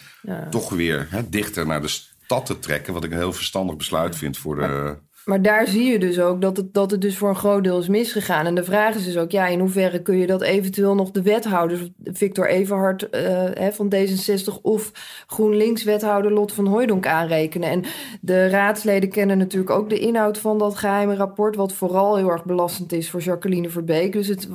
toch 0.50 0.71
weer 0.71 1.07
hè, 1.11 1.28
dichter 1.28 1.67
naar 1.67 1.81
de 1.81 1.88
stad 1.88 2.47
te 2.47 2.59
trekken. 2.59 2.93
Wat 2.93 3.05
ik 3.05 3.11
een 3.11 3.17
heel 3.17 3.33
verstandig 3.33 3.76
besluit 3.76 4.17
vind 4.17 4.38
voor 4.38 4.57
de... 4.57 4.99
Maar 5.29 5.43
daar 5.43 5.67
zie 5.67 5.85
je 5.85 5.99
dus 5.99 6.21
ook 6.21 6.41
dat 6.41 6.57
het, 6.57 6.75
dat 6.75 6.91
het 6.91 7.01
dus 7.01 7.17
voor 7.17 7.29
een 7.29 7.37
groot 7.37 7.65
deel 7.65 7.79
is 7.79 7.89
misgegaan. 7.89 8.47
En 8.47 8.55
de 8.55 8.65
vraag 8.65 8.95
is 8.95 9.05
dus 9.05 9.17
ook, 9.17 9.31
ja, 9.31 9.47
in 9.47 9.61
hoeverre 9.61 10.03
kun 10.03 10.17
je 10.17 10.27
dat 10.27 10.43
eventueel 10.43 10.95
nog 10.95 11.11
de 11.11 11.23
wethouders, 11.23 11.81
Victor 12.05 12.49
Everhard 12.49 13.11
eh, 13.11 13.67
van 13.73 13.95
D66 13.95 14.63
of 14.63 14.93
GroenLinks-wethouder 15.27 16.33
Lot 16.33 16.53
van 16.53 16.67
Hooijdonk 16.67 17.07
aanrekenen. 17.07 17.71
En 17.71 17.85
de 18.21 18.49
raadsleden 18.49 19.09
kennen 19.11 19.39
natuurlijk 19.39 19.71
ook 19.71 19.89
de 19.89 19.99
inhoud 19.99 20.39
van 20.39 20.59
dat 20.59 20.77
geheime 20.77 21.15
rapport, 21.15 21.57
wat 21.57 21.73
vooral 21.73 22.17
heel 22.17 22.31
erg 22.31 22.45
belastend 22.45 22.93
is 22.93 23.11
voor 23.11 23.21
Jacqueline 23.21 23.69
Verbeek. 23.69 24.13
Dus 24.13 24.29
het 24.29 24.49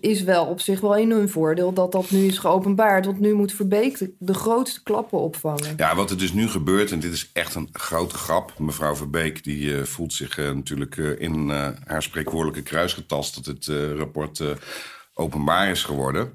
is 0.00 0.22
wel 0.22 0.46
op 0.46 0.60
zich 0.60 0.80
wel 0.80 0.96
in 0.96 1.10
hun 1.10 1.28
voordeel 1.28 1.72
dat 1.72 1.92
dat 1.92 2.10
nu 2.10 2.26
is 2.26 2.38
geopenbaard. 2.38 3.06
Want 3.06 3.20
nu 3.20 3.34
moet 3.34 3.52
Verbeek 3.52 3.98
de, 3.98 4.12
de 4.18 4.34
grootste 4.34 4.82
klappen 4.82 5.18
opvangen. 5.18 5.74
Ja, 5.76 5.94
wat 5.94 6.10
er 6.10 6.18
dus 6.18 6.32
nu 6.32 6.48
gebeurt, 6.48 6.92
en 6.92 7.00
dit 7.00 7.12
is 7.12 7.30
echt 7.32 7.54
een 7.54 7.68
grote 7.72 8.14
grap. 8.14 8.58
Mevrouw 8.58 8.96
Verbeek 8.96 9.44
die 9.44 9.76
eh, 9.76 9.82
voelt 9.82 10.08
zich 10.12 10.38
eh, 10.38 10.50
natuurlijk 10.50 10.96
eh, 10.96 11.20
in 11.20 11.50
eh, 11.50 11.68
haar 11.84 12.02
spreekwoordelijke 12.02 12.62
kruis 12.62 12.92
getast... 12.92 13.34
dat 13.34 13.46
het 13.46 13.66
rapport 13.96 14.42
openbaar 15.14 15.70
is 15.70 15.84
geworden. 15.84 16.32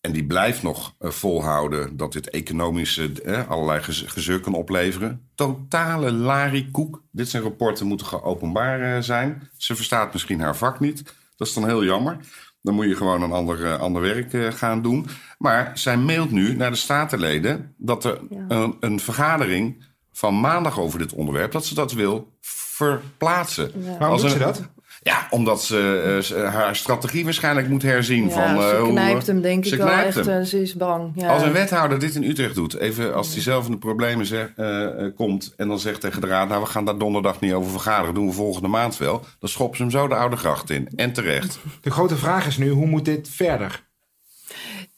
En 0.00 0.12
die 0.12 0.24
blijft 0.24 0.62
nog 0.62 0.94
volhouden 1.00 1.96
dat 1.96 2.12
dit 2.12 2.30
economische 2.30 3.22
eh, 3.22 3.48
allerlei 3.48 3.82
gez- 3.82 4.04
gezeur 4.06 4.40
kan 4.40 4.54
opleveren. 4.54 5.28
Totale 5.34 6.12
larikoek. 6.12 7.02
Dit 7.10 7.28
zijn 7.28 7.42
rapporten 7.42 7.86
moeten 7.86 8.06
geopenbaar 8.06 9.02
zijn. 9.02 9.48
Ze 9.56 9.74
verstaat 9.76 10.12
misschien 10.12 10.40
haar 10.40 10.56
vak 10.56 10.80
niet. 10.80 11.02
Dat 11.36 11.48
is 11.48 11.54
dan 11.54 11.66
heel 11.66 11.84
jammer. 11.84 12.16
Dan 12.62 12.74
moet 12.74 12.86
je 12.86 12.96
gewoon 12.96 13.22
een 13.22 13.32
ander, 13.32 13.76
ander 13.76 14.02
werk 14.02 14.56
gaan 14.56 14.82
doen. 14.82 15.06
Maar 15.38 15.70
zij 15.74 15.96
mailt 15.96 16.30
nu 16.30 16.56
naar 16.56 16.70
de 16.70 16.76
statenleden 16.76 17.74
dat 17.76 18.04
er 18.04 18.20
een, 18.48 18.76
een 18.80 19.00
vergadering 19.00 19.84
van 20.12 20.40
maandag 20.40 20.80
over 20.80 20.98
dit 20.98 21.12
onderwerp, 21.12 21.52
dat 21.52 21.66
ze 21.66 21.74
dat 21.74 21.92
wil 21.92 22.32
verplaatsen. 22.76 23.72
Waarom 23.98 24.10
Als 24.10 24.20
doet 24.22 24.30
een- 24.30 24.36
ze 24.38 24.44
dat? 24.44 24.62
Ja, 25.02 25.26
omdat 25.30 25.62
ze 25.62 26.02
eh, 26.16 26.22
ze 26.22 26.38
haar 26.38 26.76
strategie 26.76 27.24
waarschijnlijk 27.24 27.68
moet 27.68 27.82
herzien. 27.82 28.28
Ja, 28.28 28.30
van, 28.30 28.42
eh, 28.64 28.68
ze 28.68 28.76
hoe- 28.76 28.90
knijpt 28.90 29.26
hem 29.26 29.40
denk 29.40 29.64
ze 29.64 29.74
ik 29.74 29.80
wel 29.80 29.88
echt. 29.90 30.14
hem. 30.14 30.28
eh, 30.28 30.44
ze 30.44 30.62
is 30.62 30.74
bang. 30.74 31.12
Ja. 31.14 31.28
Als 31.28 31.42
een 31.42 31.52
wethouder 31.52 31.98
dit 31.98 32.14
in 32.14 32.22
Utrecht 32.24 32.54
doet, 32.54 32.74
even 32.78 33.14
als 33.14 33.32
hij 33.32 33.42
zelf 33.42 33.64
in 33.66 33.70
de 33.70 33.78
problemen 33.78 34.26
zeg- 34.26 34.52
eh, 34.56 34.84
eh, 35.06 35.14
komt 35.16 35.54
en 35.56 35.68
dan 35.68 35.78
zegt 35.78 36.00
tegen 36.00 36.20
de 36.20 36.26
raad: 36.26 36.48
Nou, 36.48 36.60
we 36.62 36.66
gaan 36.68 36.84
daar 36.84 36.98
donderdag 36.98 37.40
niet 37.40 37.52
over 37.52 37.70
vergaderen, 37.70 38.14
doen 38.14 38.26
we 38.26 38.32
volgende 38.32 38.68
maand 38.68 38.96
wel. 38.96 39.24
Dan 39.38 39.48
schoppen 39.48 39.76
ze 39.76 39.82
hem 39.82 39.92
zo 39.92 40.08
de 40.08 40.14
oude 40.14 40.36
gracht 40.36 40.70
in. 40.70 40.88
En 40.96 41.12
terecht. 41.12 41.58
De 41.80 41.90
grote 41.90 42.16
vraag 42.16 42.46
is 42.46 42.56
nu, 42.56 42.70
hoe 42.70 42.86
moet 42.86 43.04
dit 43.04 43.28
verder? 43.32 43.90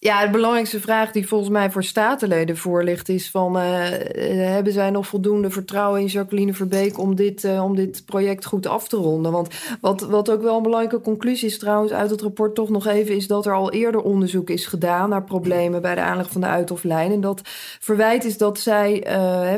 Ja, 0.05 0.25
de 0.25 0.31
belangrijkste 0.31 0.81
vraag 0.81 1.13
die 1.13 1.29
volgens 1.29 1.51
mij 1.51 1.71
voor 1.71 1.85
statenleden 1.85 2.57
voor 2.57 2.85
ligt 2.85 3.09
is 3.09 3.31
van... 3.31 3.59
eh, 3.59 3.95
eh, 3.95 4.53
hebben 4.53 4.73
zij 4.73 4.91
nog 4.91 5.07
voldoende 5.07 5.51
vertrouwen 5.51 6.01
in 6.01 6.07
Jacqueline 6.07 6.55
Verbeek 6.55 6.99
om 6.99 7.15
dit, 7.15 7.45
eh, 7.45 7.65
om 7.65 7.77
dit 7.77 8.03
project 8.07 8.45
goed 8.45 8.67
af 8.67 8.89
te 8.89 8.97
ronden? 8.97 9.33
Want 9.33 9.49
wat, 9.81 10.01
wat 10.01 10.31
ook 10.31 10.43
wel 10.43 10.57
een 10.57 10.63
belangrijke 10.63 11.01
conclusie 11.01 11.49
is 11.49 11.59
trouwens 11.59 11.93
uit 11.93 12.11
het 12.11 12.23
rapport 12.23 12.55
toch 12.55 12.69
nog 12.69 12.87
even... 12.87 13.17
is 13.17 13.27
dat 13.27 13.47
er 13.47 13.55
al 13.55 13.73
eerder 13.73 14.01
onderzoek 14.01 14.51
is 14.51 14.67
gedaan 14.67 15.09
naar 15.09 15.25
problemen 15.25 15.83
bij 15.83 15.95
de 15.95 16.01
aanleg 16.01 16.31
van 16.31 16.41
de 16.41 16.47
Uithoflijn. 16.47 17.13
En 17.13 17.21
dat 17.21 17.41
verwijt 17.81 18.25
is 18.25 18.39
dat 18.39 18.59
zij, 18.59 19.07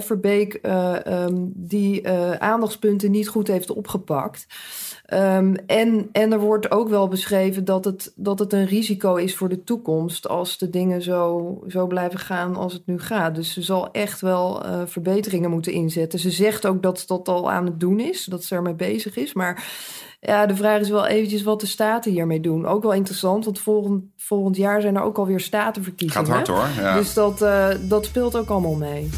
Verbeek, 0.00 0.54
eh, 0.54 1.06
ehm, 1.06 1.34
die 1.54 2.08
aandachtspunten 2.38 3.10
niet 3.10 3.28
goed 3.28 3.48
heeft 3.48 3.70
opgepakt... 3.70 4.46
Ehm, 5.06 5.54
en, 5.66 6.08
en 6.12 6.32
er 6.32 6.40
wordt 6.40 6.70
ook 6.70 6.88
wel 6.88 7.08
beschreven 7.08 7.64
dat 7.64 7.84
het, 7.84 8.12
dat 8.16 8.38
het 8.38 8.52
een 8.52 8.66
risico 8.66 9.14
is 9.14 9.36
voor 9.36 9.48
de 9.48 9.64
toekomst 9.64 10.28
als 10.28 10.58
de 10.58 10.70
dingen 10.70 11.02
zo, 11.02 11.58
zo 11.68 11.86
blijven 11.86 12.18
gaan 12.18 12.56
als 12.56 12.72
het 12.72 12.86
nu 12.86 13.00
gaat. 13.00 13.34
Dus 13.34 13.52
ze 13.52 13.62
zal 13.62 13.90
echt 13.92 14.20
wel 14.20 14.64
eh, 14.64 14.80
verbeteringen 14.84 15.50
moeten 15.50 15.72
inzetten. 15.72 16.18
Ze 16.18 16.30
zegt 16.30 16.66
ook 16.66 16.82
dat 16.82 16.98
ze 17.00 17.06
dat 17.06 17.28
al 17.28 17.50
aan 17.50 17.66
het 17.66 17.80
doen 17.80 18.00
is, 18.00 18.25
dat 18.25 18.44
ze 18.44 18.54
ermee 18.54 18.75
bezig 18.75 19.16
is. 19.16 19.32
Maar 19.32 19.64
ja, 20.20 20.46
de 20.46 20.56
vraag 20.56 20.80
is 20.80 20.90
wel 20.90 21.06
eventjes 21.06 21.42
wat 21.42 21.60
de 21.60 21.66
staten 21.66 22.12
hiermee 22.12 22.40
doen. 22.40 22.66
Ook 22.66 22.82
wel 22.82 22.92
interessant, 22.92 23.44
want 23.44 23.58
volgend, 23.58 24.04
volgend 24.16 24.56
jaar 24.56 24.80
zijn 24.80 24.96
er 24.96 25.02
ook 25.02 25.18
alweer 25.18 25.40
statenverkiezingen. 25.40 26.26
Gaat 26.26 26.34
hard 26.34 26.75
hoor. 26.75 26.84
Ja. 26.84 26.96
Dus 26.96 27.14
dat, 27.14 27.42
eh, 27.42 27.68
dat 27.80 28.04
speelt 28.04 28.36
ook 28.36 28.48
allemaal 28.48 28.75
mee. 28.75 29.10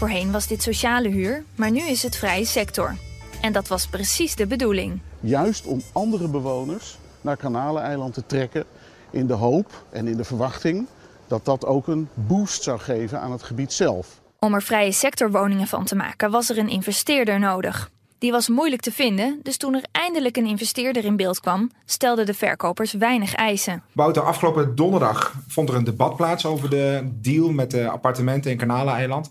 Voorheen 0.00 0.32
was 0.32 0.46
dit 0.46 0.62
sociale 0.62 1.08
huur, 1.08 1.44
maar 1.54 1.70
nu 1.70 1.80
is 1.80 2.02
het 2.02 2.16
vrije 2.16 2.44
sector. 2.44 2.96
En 3.40 3.52
dat 3.52 3.68
was 3.68 3.86
precies 3.86 4.34
de 4.34 4.46
bedoeling. 4.46 5.00
Juist 5.20 5.66
om 5.66 5.82
andere 5.92 6.28
bewoners 6.28 6.98
naar 7.20 7.36
Kanaleneiland 7.36 8.14
te 8.14 8.26
trekken 8.26 8.64
in 9.10 9.26
de 9.26 9.32
hoop 9.32 9.84
en 9.90 10.08
in 10.08 10.16
de 10.16 10.24
verwachting 10.24 10.86
dat 11.26 11.44
dat 11.44 11.66
ook 11.66 11.86
een 11.86 12.08
boost 12.14 12.62
zou 12.62 12.78
geven 12.78 13.20
aan 13.20 13.32
het 13.32 13.42
gebied 13.42 13.72
zelf. 13.72 14.20
Om 14.38 14.54
er 14.54 14.62
vrije 14.62 14.92
sectorwoningen 14.92 15.66
van 15.66 15.84
te 15.84 15.94
maken 15.94 16.30
was 16.30 16.50
er 16.50 16.58
een 16.58 16.68
investeerder 16.68 17.38
nodig. 17.38 17.90
Die 18.18 18.30
was 18.30 18.48
moeilijk 18.48 18.82
te 18.82 18.92
vinden, 18.92 19.40
dus 19.42 19.56
toen 19.56 19.74
er 19.74 19.84
eindelijk 19.92 20.36
een 20.36 20.46
investeerder 20.46 21.04
in 21.04 21.16
beeld 21.16 21.40
kwam, 21.40 21.70
stelden 21.84 22.26
de 22.26 22.34
verkopers 22.34 22.92
weinig 22.92 23.34
eisen. 23.34 23.82
Wouter, 23.92 24.22
afgelopen 24.22 24.74
donderdag 24.74 25.34
vond 25.46 25.68
er 25.68 25.74
een 25.74 25.84
debat 25.84 26.16
plaats 26.16 26.46
over 26.46 26.70
de 26.70 27.10
deal 27.12 27.50
met 27.50 27.70
de 27.70 27.88
appartementen 27.88 28.50
in 28.50 28.56
Kanaleneiland. 28.56 29.30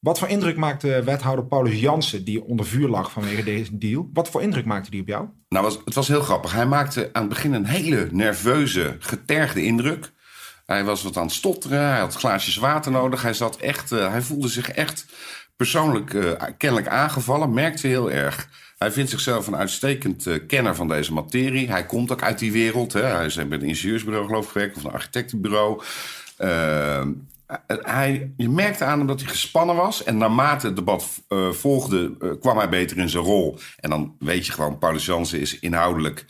Wat 0.00 0.18
voor 0.18 0.28
indruk 0.28 0.56
maakte 0.56 1.02
wethouder 1.04 1.44
Paulus 1.46 1.80
Jansen, 1.80 2.24
die 2.24 2.44
onder 2.44 2.66
vuur 2.66 2.88
lag 2.88 3.12
vanwege 3.12 3.42
deze 3.42 3.78
deal? 3.78 4.10
Wat 4.12 4.28
voor 4.28 4.42
indruk 4.42 4.64
maakte 4.64 4.90
die 4.90 5.00
op 5.00 5.08
jou? 5.08 5.28
Nou, 5.48 5.74
het 5.84 5.94
was 5.94 6.08
heel 6.08 6.20
grappig. 6.20 6.52
Hij 6.52 6.66
maakte 6.66 7.10
aan 7.12 7.22
het 7.22 7.30
begin 7.30 7.52
een 7.52 7.66
hele 7.66 8.08
nerveuze, 8.10 8.96
getergde 8.98 9.64
indruk. 9.64 10.12
Hij 10.66 10.84
was 10.84 11.02
wat 11.02 11.16
aan 11.16 11.24
het 11.24 11.32
stotteren. 11.32 11.88
Hij 11.88 11.98
had 11.98 12.14
glaasjes 12.14 12.56
water 12.56 12.92
nodig. 12.92 13.22
Hij, 13.22 13.34
zat 13.34 13.56
echt, 13.56 13.92
eh, 13.92 14.10
hij 14.10 14.22
voelde 14.22 14.48
zich 14.48 14.70
echt 14.70 15.06
persoonlijk 15.56 16.14
eh, 16.14 16.32
kennelijk 16.56 16.88
aangevallen. 16.88 17.52
Merkte 17.52 17.86
heel 17.86 18.10
erg. 18.10 18.48
Hij 18.78 18.92
vindt 18.92 19.10
zichzelf 19.10 19.46
een 19.46 19.56
uitstekend 19.56 20.26
eh, 20.26 20.46
kenner 20.46 20.74
van 20.74 20.88
deze 20.88 21.12
materie. 21.12 21.70
Hij 21.70 21.86
komt 21.86 22.12
ook 22.12 22.22
uit 22.22 22.38
die 22.38 22.52
wereld. 22.52 22.92
Hè. 22.92 23.02
Hij 23.02 23.26
is 23.26 23.34
bij 23.34 23.46
een 23.50 23.62
ingenieursbureau 23.62 24.26
geloof 24.26 24.44
ik 24.44 24.50
gewerkt. 24.50 24.76
Of 24.76 24.84
een 24.84 24.92
architectenbureau. 24.92 25.82
Hij, 27.66 28.32
je 28.36 28.48
merkte 28.48 28.84
aan 28.84 28.98
hem 28.98 29.06
dat 29.06 29.20
hij 29.20 29.28
gespannen 29.28 29.76
was. 29.76 30.04
En 30.04 30.16
naarmate 30.16 30.66
het 30.66 30.76
debat 30.76 31.06
eh, 31.28 31.50
volgde, 31.50 32.16
eh, 32.20 32.30
kwam 32.40 32.56
hij 32.56 32.68
beter 32.68 32.98
in 32.98 33.08
zijn 33.08 33.24
rol. 33.24 33.58
En 33.76 33.90
dan 33.90 34.16
weet 34.18 34.46
je 34.46 34.52
gewoon, 34.52 34.78
Paulus 34.78 35.06
Jansen 35.06 35.40
is 35.40 35.58
inhoudelijk 35.58 36.24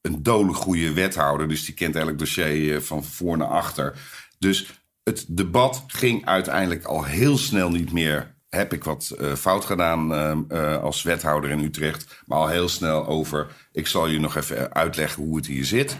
een 0.00 0.22
dodelijk 0.22 0.58
goede 0.58 0.92
wethouder. 0.92 1.48
Dus 1.48 1.64
die 1.64 1.74
kent 1.74 1.96
elk 1.96 2.18
dossier 2.18 2.76
eh, 2.76 2.80
van 2.80 3.04
voor 3.04 3.36
naar 3.36 3.48
achter. 3.48 3.98
Dus 4.38 4.80
het 5.02 5.24
debat 5.28 5.84
ging 5.86 6.26
uiteindelijk 6.26 6.84
al 6.84 7.04
heel 7.04 7.38
snel 7.38 7.70
niet 7.70 7.92
meer. 7.92 8.34
Heb 8.48 8.72
ik 8.72 8.84
wat 8.84 9.16
fout 9.36 9.64
gedaan 9.64 10.48
als 10.80 11.02
wethouder 11.02 11.50
in 11.50 11.64
Utrecht? 11.64 12.22
Maar 12.26 12.38
al 12.38 12.48
heel 12.48 12.68
snel 12.68 13.06
over. 13.06 13.46
Ik 13.72 13.86
zal 13.86 14.06
je 14.06 14.20
nog 14.20 14.36
even 14.36 14.74
uitleggen 14.74 15.22
hoe 15.22 15.36
het 15.36 15.46
hier 15.46 15.64
zit. 15.64 15.96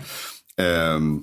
Ehm 0.55 1.15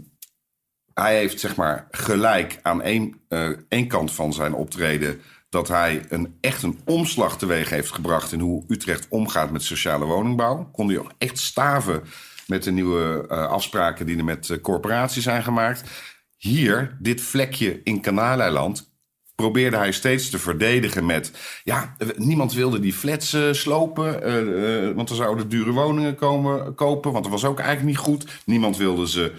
hij 0.93 1.17
heeft 1.17 1.39
zeg 1.39 1.55
maar 1.55 1.87
gelijk 1.91 2.59
aan 2.61 2.81
één, 2.81 3.21
eh, 3.29 3.49
één 3.69 3.87
kant 3.87 4.11
van 4.11 4.33
zijn 4.33 4.53
optreden 4.53 5.21
dat 5.49 5.67
hij 5.67 6.05
een, 6.09 6.37
echt 6.41 6.63
een 6.63 6.79
omslag 6.85 7.37
teweeg 7.37 7.69
heeft 7.69 7.91
gebracht 7.91 8.31
in 8.31 8.39
hoe 8.39 8.63
Utrecht 8.67 9.07
omgaat 9.09 9.51
met 9.51 9.63
sociale 9.63 10.05
woningbouw. 10.05 10.69
Kon 10.71 10.87
hij 10.87 10.97
ook 10.97 11.11
echt 11.17 11.39
staven 11.39 12.03
met 12.47 12.63
de 12.63 12.71
nieuwe 12.71 13.25
eh, 13.29 13.47
afspraken 13.47 14.05
die 14.05 14.17
er 14.17 14.23
met 14.23 14.61
corporaties 14.61 15.23
zijn 15.23 15.43
gemaakt. 15.43 15.89
Hier, 16.37 16.97
dit 16.99 17.21
vlekje 17.21 17.81
in 17.83 18.01
Kanaaleiland, 18.01 18.91
probeerde 19.35 19.77
hij 19.77 19.91
steeds 19.91 20.29
te 20.29 20.39
verdedigen 20.39 21.05
met... 21.05 21.31
ja, 21.63 21.95
eh, 21.97 22.07
niemand 22.15 22.53
wilde 22.53 22.79
die 22.79 22.93
flats 22.93 23.37
slopen, 23.51 24.95
want 24.95 25.09
er 25.09 25.15
zouden 25.15 25.49
dure 25.49 25.71
woningen 25.71 26.15
komen, 26.15 26.75
kopen... 26.75 27.11
want 27.11 27.23
dat 27.23 27.33
was 27.33 27.45
ook 27.45 27.59
eigenlijk 27.59 27.87
niet 27.87 28.05
goed. 28.05 28.41
Niemand 28.45 28.77
wilde 28.77 29.09
ze 29.09 29.33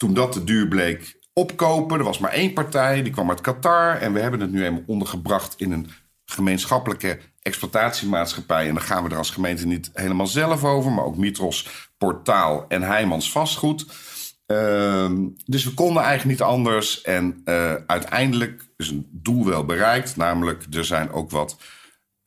toen 0.00 0.14
dat 0.14 0.32
te 0.32 0.44
duur 0.44 0.68
bleek, 0.68 1.18
opkopen. 1.32 1.98
Er 1.98 2.04
was 2.04 2.18
maar 2.18 2.32
één 2.32 2.52
partij, 2.52 3.02
die 3.02 3.12
kwam 3.12 3.28
uit 3.28 3.40
Qatar. 3.40 3.96
En 3.96 4.12
we 4.12 4.20
hebben 4.20 4.40
het 4.40 4.52
nu 4.52 4.64
eenmaal 4.64 4.82
ondergebracht 4.86 5.54
in 5.56 5.72
een 5.72 5.90
gemeenschappelijke 6.24 7.18
exploitatiemaatschappij. 7.42 8.68
En 8.68 8.74
daar 8.74 8.82
gaan 8.82 9.04
we 9.04 9.10
er 9.10 9.16
als 9.16 9.30
gemeente 9.30 9.66
niet 9.66 9.90
helemaal 9.92 10.26
zelf 10.26 10.64
over. 10.64 10.92
Maar 10.92 11.04
ook 11.04 11.16
Mitros, 11.16 11.88
Portaal 11.98 12.64
en 12.68 12.82
Heijmans 12.82 13.32
Vastgoed. 13.32 13.86
Ehm, 14.46 15.28
dus 15.44 15.64
we 15.64 15.74
konden 15.74 16.02
eigenlijk 16.02 16.38
niet 16.38 16.48
anders. 16.48 17.02
En 17.02 17.40
eh, 17.44 17.74
uiteindelijk 17.86 18.68
is 18.76 18.90
een 18.90 19.08
doel 19.12 19.44
wel 19.44 19.64
bereikt. 19.64 20.16
Namelijk, 20.16 20.66
er 20.70 20.84
zijn 20.84 21.12
ook 21.12 21.30
wat 21.30 21.56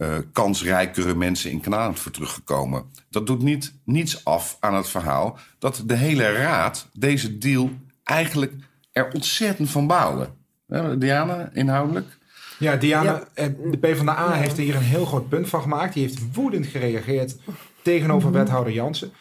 eh, 0.03 0.17
kansrijkere 0.31 1.15
mensen 1.15 1.51
in 1.51 1.62
Kanaal 1.62 1.93
voor 1.93 2.12
teruggekomen. 2.12 2.83
Dat 3.10 3.27
doet 3.27 3.41
niet, 3.41 3.74
niets 3.86 4.25
af 4.25 4.57
aan 4.60 4.75
het 4.75 4.89
verhaal 4.89 5.38
dat 5.60 5.83
de 5.86 5.95
hele 5.95 6.31
raad 6.31 6.88
deze 6.93 7.38
deal 7.38 7.69
eigenlijk 8.03 8.53
er 8.91 9.12
ontzettend 9.13 9.69
van 9.69 9.88
bouwde. 9.88 10.29
Hè, 10.67 10.98
Diana, 10.98 11.50
inhoudelijk? 11.53 12.17
Ja, 12.60 12.75
Diana, 12.75 13.12
Ja. 13.12 13.24
eh, 13.33 13.48
de 13.72 13.77
PvdA 13.77 14.31
heeft 14.31 14.57
er 14.57 14.63
hier 14.63 14.75
een 14.75 14.81
heel 14.81 15.05
groot 15.05 15.29
punt 15.29 15.50
van 15.50 15.62
gemaakt. 15.62 15.93
Die 15.93 16.03
heeft 16.03 16.33
woedend 16.33 16.65
gereageerd 16.65 17.36
tegenover 17.81 18.31
wethouder 18.31 18.74
Jansen. 18.74 19.12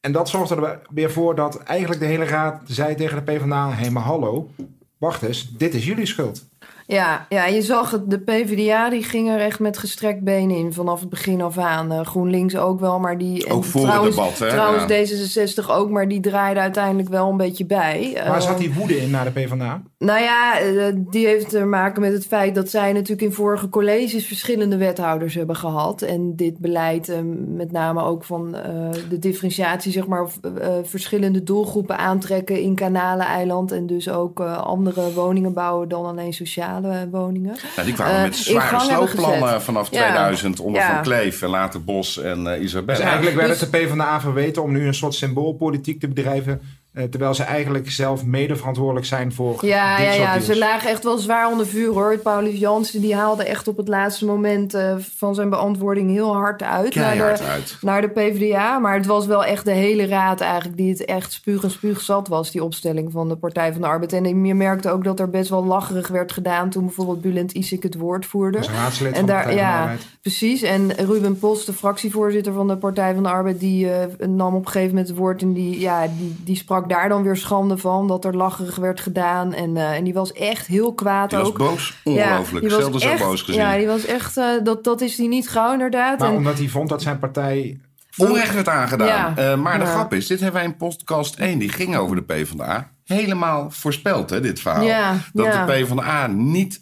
En 0.00 0.12
dat 0.12 0.28
zorgde 0.28 0.56
er 0.56 0.80
weer 0.90 1.10
voor 1.10 1.34
dat 1.34 1.62
eigenlijk 1.62 2.00
de 2.00 2.06
hele 2.06 2.24
raad 2.24 2.62
zei 2.66 2.94
tegen 2.94 3.16
de 3.24 3.32
PvdA... 3.32 3.68
hé, 3.68 3.74
hey, 3.74 3.90
maar 3.90 4.02
hallo, 4.02 4.50
wacht 4.98 5.22
eens, 5.22 5.56
dit 5.56 5.74
is 5.74 5.84
jullie 5.86 6.06
schuld. 6.06 6.48
Ja, 6.92 7.26
ja, 7.28 7.46
je 7.46 7.62
zag 7.62 7.90
het, 7.90 8.10
de 8.10 8.18
PvdA 8.18 8.90
die 8.90 9.02
ging 9.02 9.28
er 9.28 9.40
echt 9.40 9.58
met 9.58 9.78
gestrekt 9.78 10.22
been 10.22 10.50
in 10.50 10.72
vanaf 10.72 11.00
het 11.00 11.08
begin 11.08 11.40
af 11.40 11.58
aan. 11.58 11.92
Eh, 11.92 12.00
GroenLinks 12.00 12.56
ook 12.56 12.80
wel, 12.80 12.98
maar 12.98 13.18
die... 13.18 13.46
en 13.46 13.52
Ook 13.52 13.64
voor 13.64 13.80
het 13.80 13.90
trouwens, 13.90 14.16
debat, 14.16 14.38
hè? 14.38 14.48
Trouwens 14.48 15.10
Ja. 15.10 15.48
D66 15.64 15.70
ook, 15.70 15.90
maar 15.90 16.08
die 16.08 16.20
draaide 16.20 16.60
uiteindelijk 16.60 17.08
wel 17.08 17.30
een 17.30 17.36
beetje 17.36 17.66
bij. 17.66 18.20
Waar 18.26 18.42
zat 18.42 18.52
Eh, 18.52 18.58
die 18.58 18.74
woede 18.74 18.96
in 18.96 19.10
naar 19.10 19.24
de 19.24 19.30
PvdA? 19.30 19.82
Nou 19.98 20.20
ja, 20.20 20.60
eh, 20.60 20.94
die 20.96 21.26
heeft 21.26 21.48
te 21.48 21.64
maken 21.64 22.00
met 22.00 22.12
het 22.12 22.26
feit 22.26 22.54
dat 22.54 22.70
zij 22.70 22.92
natuurlijk 22.92 23.22
in 23.22 23.32
vorige 23.32 23.68
colleges 23.68 24.26
verschillende 24.26 24.76
wethouders 24.76 25.34
hebben 25.34 25.56
gehad. 25.56 26.02
En 26.02 26.36
dit 26.36 26.58
beleid, 26.58 27.08
eh, 27.08 27.18
met 27.46 27.72
name 27.72 28.02
ook 28.02 28.24
van 28.24 28.54
eh, 28.54 28.72
de 29.08 29.18
differentiatie, 29.18 29.92
zeg 29.92 30.06
maar, 30.06 30.26
eh, 30.60 30.68
verschillende 30.82 31.42
doelgroepen 31.42 31.98
aantrekken 31.98 32.60
in 32.60 32.74
Kanaleneiland. 32.74 33.72
En 33.72 33.86
dus 33.86 34.08
ook 34.08 34.40
eh, 34.40 34.58
andere 34.58 35.12
woningen 35.12 35.52
bouwen 35.52 35.88
dan 35.88 36.04
alleen 36.06 36.32
sociale 36.82 37.08
woningen. 37.10 37.56
Nou, 37.76 37.86
die 37.86 37.94
kwamen 37.94 38.14
Eh, 38.14 38.22
met 38.22 38.36
zware 38.36 38.80
sloopplannen 38.80 39.62
vanaf 39.62 39.90
Ja. 39.90 40.02
2000 40.02 40.60
onder 40.60 40.80
Ja. 40.80 40.92
Van 40.94 41.02
Kleef 41.02 41.42
en 41.42 41.48
later 41.48 41.84
Bos 41.84 42.18
en 42.18 42.46
eh, 42.54 42.62
Isabella. 42.62 42.98
Dus 42.98 43.06
eigenlijk 43.06 43.36
werd 43.36 43.48
dus- 43.48 43.60
het 43.60 43.72
de 43.72 43.78
PvdA 43.78 44.20
verweten 44.20 44.62
om 44.62 44.72
nu 44.72 44.86
een 44.86 44.94
soort 44.94 45.14
symboolpolitiek 45.14 46.00
te 46.00 46.08
bedrijven... 46.08 46.60
Eh, 46.92 47.04
terwijl 47.04 47.34
ze 47.34 47.42
eigenlijk 47.42 47.90
zelf 47.90 48.24
mede 48.24 48.56
verantwoordelijk 48.56 49.06
zijn 49.06 49.32
voor 49.32 49.66
Ja, 49.66 49.96
dit 49.96 50.06
ja, 50.06 50.12
soort 50.12 50.22
ja. 50.24 50.32
deals. 50.32 50.44
ze 50.46 50.58
lagen 50.58 50.90
echt 50.90 51.04
wel 51.04 51.18
zwaar 51.18 51.50
onder 51.50 51.66
vuur 51.66 51.92
hoor. 51.92 52.18
Paulus 52.18 52.58
Jansen 52.58 53.00
die 53.00 53.14
haalde 53.14 53.44
echt 53.44 53.68
op 53.68 53.76
het 53.76 53.88
laatste 53.88 54.24
moment 54.24 54.74
eh, 54.74 54.94
van 55.16 55.34
zijn 55.34 55.50
beantwoording 55.50 56.10
heel 56.10 56.34
hard 56.34 56.62
uit. 56.62 56.94
naar 56.94 57.04
Keihard 57.06 57.38
de, 57.38 57.44
uit. 57.44 57.76
naar 57.80 58.00
de 58.00 58.08
PvdA. 58.08 58.78
Maar 58.78 58.94
het 58.96 59.06
was 59.06 59.26
wel 59.26 59.44
echt 59.44 59.64
de 59.64 59.70
hele 59.70 60.06
raad 60.06 60.40
eigenlijk 60.40 60.76
die 60.76 60.90
het 60.90 61.04
echt 61.04 61.32
spuug 61.32 61.62
en 61.62 61.70
spuug 61.70 62.00
zat 62.00 62.28
was, 62.28 62.50
die 62.50 62.64
opstelling 62.64 63.12
van 63.12 63.28
de 63.28 63.36
Partij 63.36 63.72
van 63.72 63.80
de 63.82 63.86
Arbeid. 63.88 64.12
En 64.12 64.44
je 64.46 64.54
merkte 64.54 64.90
ook 64.90 65.04
dat 65.04 65.20
er 65.20 65.30
best 65.30 65.50
wel 65.50 65.64
lacherig 65.64 66.08
werd 66.08 66.32
gedaan 66.32 66.70
toen 66.70 66.84
bijvoorbeeld 66.84 67.20
Bulent 67.20 67.52
Isik 67.52 67.82
het 67.82 67.94
woord 67.96 68.26
voerde. 68.26 68.58
Dat 68.58 68.68
raadslid 68.68 69.12
En 69.12 69.16
van 69.16 69.26
de 69.26 69.32
daar- 69.32 69.42
Partij 69.44 69.58
van 69.62 69.66
de 69.66 69.72
ja, 69.76 69.80
Arbeid. 69.82 70.06
Precies, 70.22 70.62
en 70.62 70.92
Ruben 70.92 71.38
Post, 71.38 71.66
de 71.66 71.72
fractievoorzitter 71.72 72.52
van 72.52 72.68
de 72.68 72.76
Partij 72.76 73.14
van 73.14 73.22
de 73.22 73.28
Arbeid, 73.28 73.60
die 73.60 73.90
eh, 73.92 74.26
nam 74.28 74.54
op 74.54 74.60
een 74.64 74.70
gegeven 74.70 74.88
moment 74.88 75.08
het 75.08 75.16
woord 75.16 75.42
en 75.42 75.52
die, 75.52 75.80
ja, 75.80 76.06
die, 76.18 76.34
die 76.44 76.56
sprak 76.56 76.79
daar 76.88 77.08
dan 77.08 77.22
weer 77.22 77.36
schande 77.36 77.78
van 77.78 78.08
dat 78.08 78.24
er 78.24 78.36
lacherig 78.36 78.76
werd 78.76 79.00
gedaan. 79.00 79.52
En, 79.52 79.76
eh, 79.76 79.92
en 79.96 80.04
die 80.04 80.14
was 80.14 80.32
echt 80.32 80.66
heel 80.66 80.94
kwaad 80.94 81.30
Die 81.30 81.38
was 81.38 81.52
boos. 81.52 82.00
Ja, 82.04 82.28
Ongelooflijk. 82.30 82.70
was 82.70 82.80
Zelden 82.80 83.00
zo 83.00 83.16
boos 83.16 83.42
gezien. 83.42 83.60
Ja, 83.60 83.76
die 83.76 83.86
was 83.86 84.04
echt, 84.04 84.36
eh, 84.36 84.44
dat, 84.62 84.84
dat 84.84 85.00
is 85.00 85.16
die 85.16 85.28
niet 85.28 85.48
gauw 85.48 85.72
inderdaad. 85.72 86.18
Maar 86.18 86.28
En- 86.28 86.36
omdat 86.36 86.58
hij 86.58 86.68
vond 86.68 86.88
dat 86.88 87.02
zijn 87.02 87.18
partij... 87.18 87.80
Onrecht 88.16 88.54
werd 88.54 88.68
aangedaan. 88.68 89.06
Ja. 89.06 89.32
Eh, 89.36 89.56
maar 89.56 89.78
de 89.78 89.84
Ja. 89.84 89.90
grap 89.90 90.12
is, 90.14 90.26
dit 90.26 90.40
hebben 90.40 90.60
wij 90.60 90.70
in 90.70 90.76
podcast 90.76 91.34
1, 91.38 91.58
die 91.58 91.68
ging 91.72 91.96
over 91.96 92.16
de 92.16 92.22
PvdA. 92.22 92.90
Helemaal 93.04 93.70
voorspeld, 93.70 94.30
hè, 94.30 94.40
dit 94.40 94.60
verhaal. 94.60 94.82
Ja, 94.84 95.16
dat 95.32 95.46
ja. 95.46 95.66
de 95.66 95.72
PvdA 95.72 96.26
niet 96.26 96.80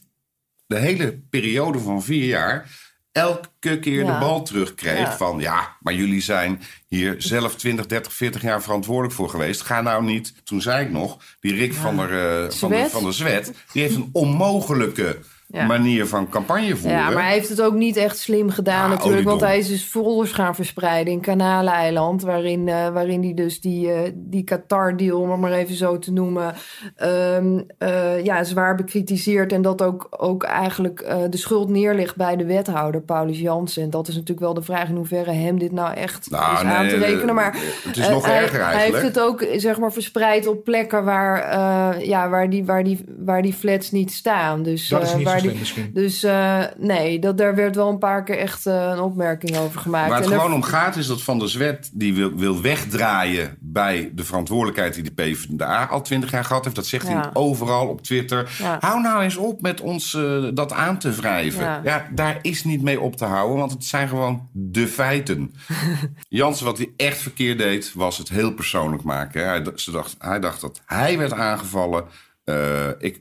de 0.66 0.76
hele 0.78 1.20
periode 1.30 1.78
van 1.78 2.02
vier 2.02 2.24
jaar 2.24 2.70
elke 3.12 3.78
keer 3.80 4.04
Ja. 4.04 4.12
de 4.12 4.18
bal 4.18 4.42
terugkreeg 4.42 4.98
Ja. 4.98 5.16
van... 5.16 5.38
ja, 5.38 5.76
maar 5.80 5.94
jullie 5.94 6.20
zijn 6.22 6.62
hier 6.88 7.14
zelf 7.18 7.54
20, 7.56 7.86
30, 7.86 8.12
40 8.12 8.42
jaar 8.42 8.62
verantwoordelijk 8.62 9.14
voor 9.14 9.28
geweest. 9.28 9.60
Ga 9.60 9.80
nou 9.80 10.04
niet... 10.04 10.34
Toen 10.44 10.60
zei 10.60 10.84
ik 10.84 10.90
nog, 10.90 11.16
die 11.40 11.54
Rick 11.54 11.74
van, 11.74 11.96
der, 11.96 12.44
eh, 12.44 12.50
van, 12.50 12.70
de, 12.70 12.86
van 12.90 13.04
de 13.04 13.12
Zwet... 13.12 13.52
die 13.72 13.82
heeft 13.82 13.94
een 13.94 14.08
onmogelijke 14.12 15.18
Ja. 15.50 15.66
manier 15.66 16.06
van 16.06 16.28
campagne 16.28 16.76
voeren. 16.76 16.98
Ja, 16.98 17.10
maar 17.10 17.22
hij 17.22 17.32
heeft 17.32 17.48
het 17.48 17.60
ook 17.60 17.74
niet 17.74 17.96
echt 17.96 18.18
slim 18.18 18.50
gedaan 18.50 18.90
Ah, 18.90 18.96
natuurlijk. 18.96 19.28
Want 19.28 19.40
hij 19.40 19.58
is 19.58 19.68
dus 19.68 19.82
folders 19.82 20.32
gaan 20.32 20.54
verspreiden 20.54 21.12
in 21.12 21.20
Kanaleiland. 21.20 22.22
Waarin, 22.22 22.68
eh, 22.68 22.88
waarin 22.88 23.22
hij 23.22 23.34
dus 23.34 23.60
die, 23.60 23.92
eh, 23.92 24.10
die 24.14 24.44
Qatar-deal, 24.44 25.20
om 25.20 25.30
het 25.30 25.40
maar 25.40 25.52
even 25.52 25.74
zo 25.74 25.98
te 25.98 26.12
noemen... 26.12 26.54
ehm, 26.96 27.60
eh, 27.78 28.24
ja, 28.24 28.44
zwaar 28.44 28.74
bekritiseerd. 28.74 29.52
En 29.52 29.62
dat 29.62 29.82
ook, 29.82 30.06
ook 30.10 30.42
eigenlijk 30.42 31.00
eh, 31.00 31.16
de 31.30 31.36
schuld 31.36 31.68
neerligt 31.68 32.16
bij 32.16 32.36
de 32.36 32.44
wethouder, 32.44 33.00
Paulus 33.00 33.38
Jansen. 33.38 33.82
En 33.82 33.90
dat 33.90 34.08
is 34.08 34.14
natuurlijk 34.14 34.40
wel 34.40 34.54
de 34.54 34.62
vraag 34.62 34.88
in 34.88 34.96
hoeverre 34.96 35.32
hem 35.32 35.58
dit 35.58 35.72
nou 35.72 35.94
echt 35.94 36.30
Nou, 36.30 36.54
is 36.54 36.62
nee, 36.62 36.72
aan 36.72 36.88
te 36.88 36.96
rekenen. 36.96 37.34
Maar 37.34 37.56
het 37.84 37.96
is 37.96 38.08
nog 38.08 38.26
hij, 38.26 38.42
erger 38.42 38.66
Hij 38.66 38.84
heeft 38.84 39.02
het 39.02 39.20
ook 39.20 39.46
zeg 39.56 39.78
maar, 39.78 39.92
verspreid 39.92 40.46
op 40.46 40.64
plekken 40.64 41.04
waar, 41.04 41.42
eh, 41.42 42.06
ja, 42.06 42.28
waar, 42.28 42.50
die, 42.50 42.64
waar, 42.64 42.84
die, 42.84 43.04
waar 43.18 43.42
die 43.42 43.52
flats 43.52 43.90
niet 43.90 44.12
staan. 44.12 44.62
Dus, 44.62 44.88
Dat 44.88 45.02
is 45.02 45.10
eh, 45.10 45.16
niet 45.16 45.26
zo 45.26 45.32
waar 45.32 45.37
die, 45.42 45.92
dus 45.92 46.22
eh, 46.22 46.64
nee, 46.76 47.18
dat, 47.18 47.38
daar 47.38 47.54
werd 47.54 47.74
wel 47.76 47.88
een 47.88 47.98
paar 47.98 48.24
keer 48.24 48.38
echt 48.38 48.66
eh, 48.66 48.90
een 48.92 49.00
opmerking 49.00 49.56
over 49.56 49.80
gemaakt. 49.80 50.08
Waar 50.08 50.16
het 50.18 50.26
En 50.26 50.32
er- 50.32 50.38
gewoon 50.38 50.54
om 50.54 50.62
gaat 50.62 50.96
is 50.96 51.06
dat 51.06 51.22
Van 51.22 51.38
der 51.38 51.48
Zwet 51.48 51.90
die 51.92 52.14
wil, 52.14 52.34
wil 52.36 52.60
wegdraaien 52.62 53.56
bij 53.60 54.10
de 54.14 54.24
verantwoordelijkheid 54.24 54.94
die 54.94 55.02
de 55.02 55.10
PvdA 55.22 55.84
al 55.84 56.02
twintig 56.02 56.30
jaar 56.30 56.44
gehad 56.44 56.64
heeft. 56.64 56.76
Dat 56.76 56.86
zegt 56.86 57.06
Ja. 57.08 57.20
hij 57.20 57.30
overal 57.32 57.88
op 57.88 58.02
Twitter. 58.02 58.56
Ja. 58.58 58.76
Hou 58.80 59.00
nou 59.00 59.22
eens 59.22 59.36
op 59.36 59.60
met 59.60 59.80
ons 59.80 60.14
eh, 60.14 60.44
dat 60.54 60.72
aan 60.72 60.98
te 60.98 61.10
wrijven. 61.10 61.62
Ja. 61.64 61.80
Ja. 61.84 62.08
daar 62.14 62.38
is 62.42 62.64
niet 62.64 62.82
mee 62.82 63.00
op 63.00 63.16
te 63.16 63.24
houden, 63.24 63.56
want 63.58 63.72
het 63.72 63.84
zijn 63.84 64.08
gewoon 64.08 64.48
de 64.52 64.86
feiten. 64.88 65.54
Jansen, 66.28 66.64
wat 66.64 66.78
hij 66.78 66.92
echt 66.96 67.18
verkeerd 67.18 67.58
deed, 67.58 67.92
was 67.94 68.18
het 68.18 68.28
heel 68.28 68.52
persoonlijk 68.54 69.02
maken. 69.02 69.46
Hij, 69.48 69.62
ze 69.74 69.90
dacht, 69.90 70.14
hij 70.18 70.40
dacht 70.40 70.60
dat 70.60 70.80
hij 70.86 71.18
werd 71.18 71.32
aangevallen. 71.32 72.04
Eh, 72.44 72.86
ik 72.98 73.20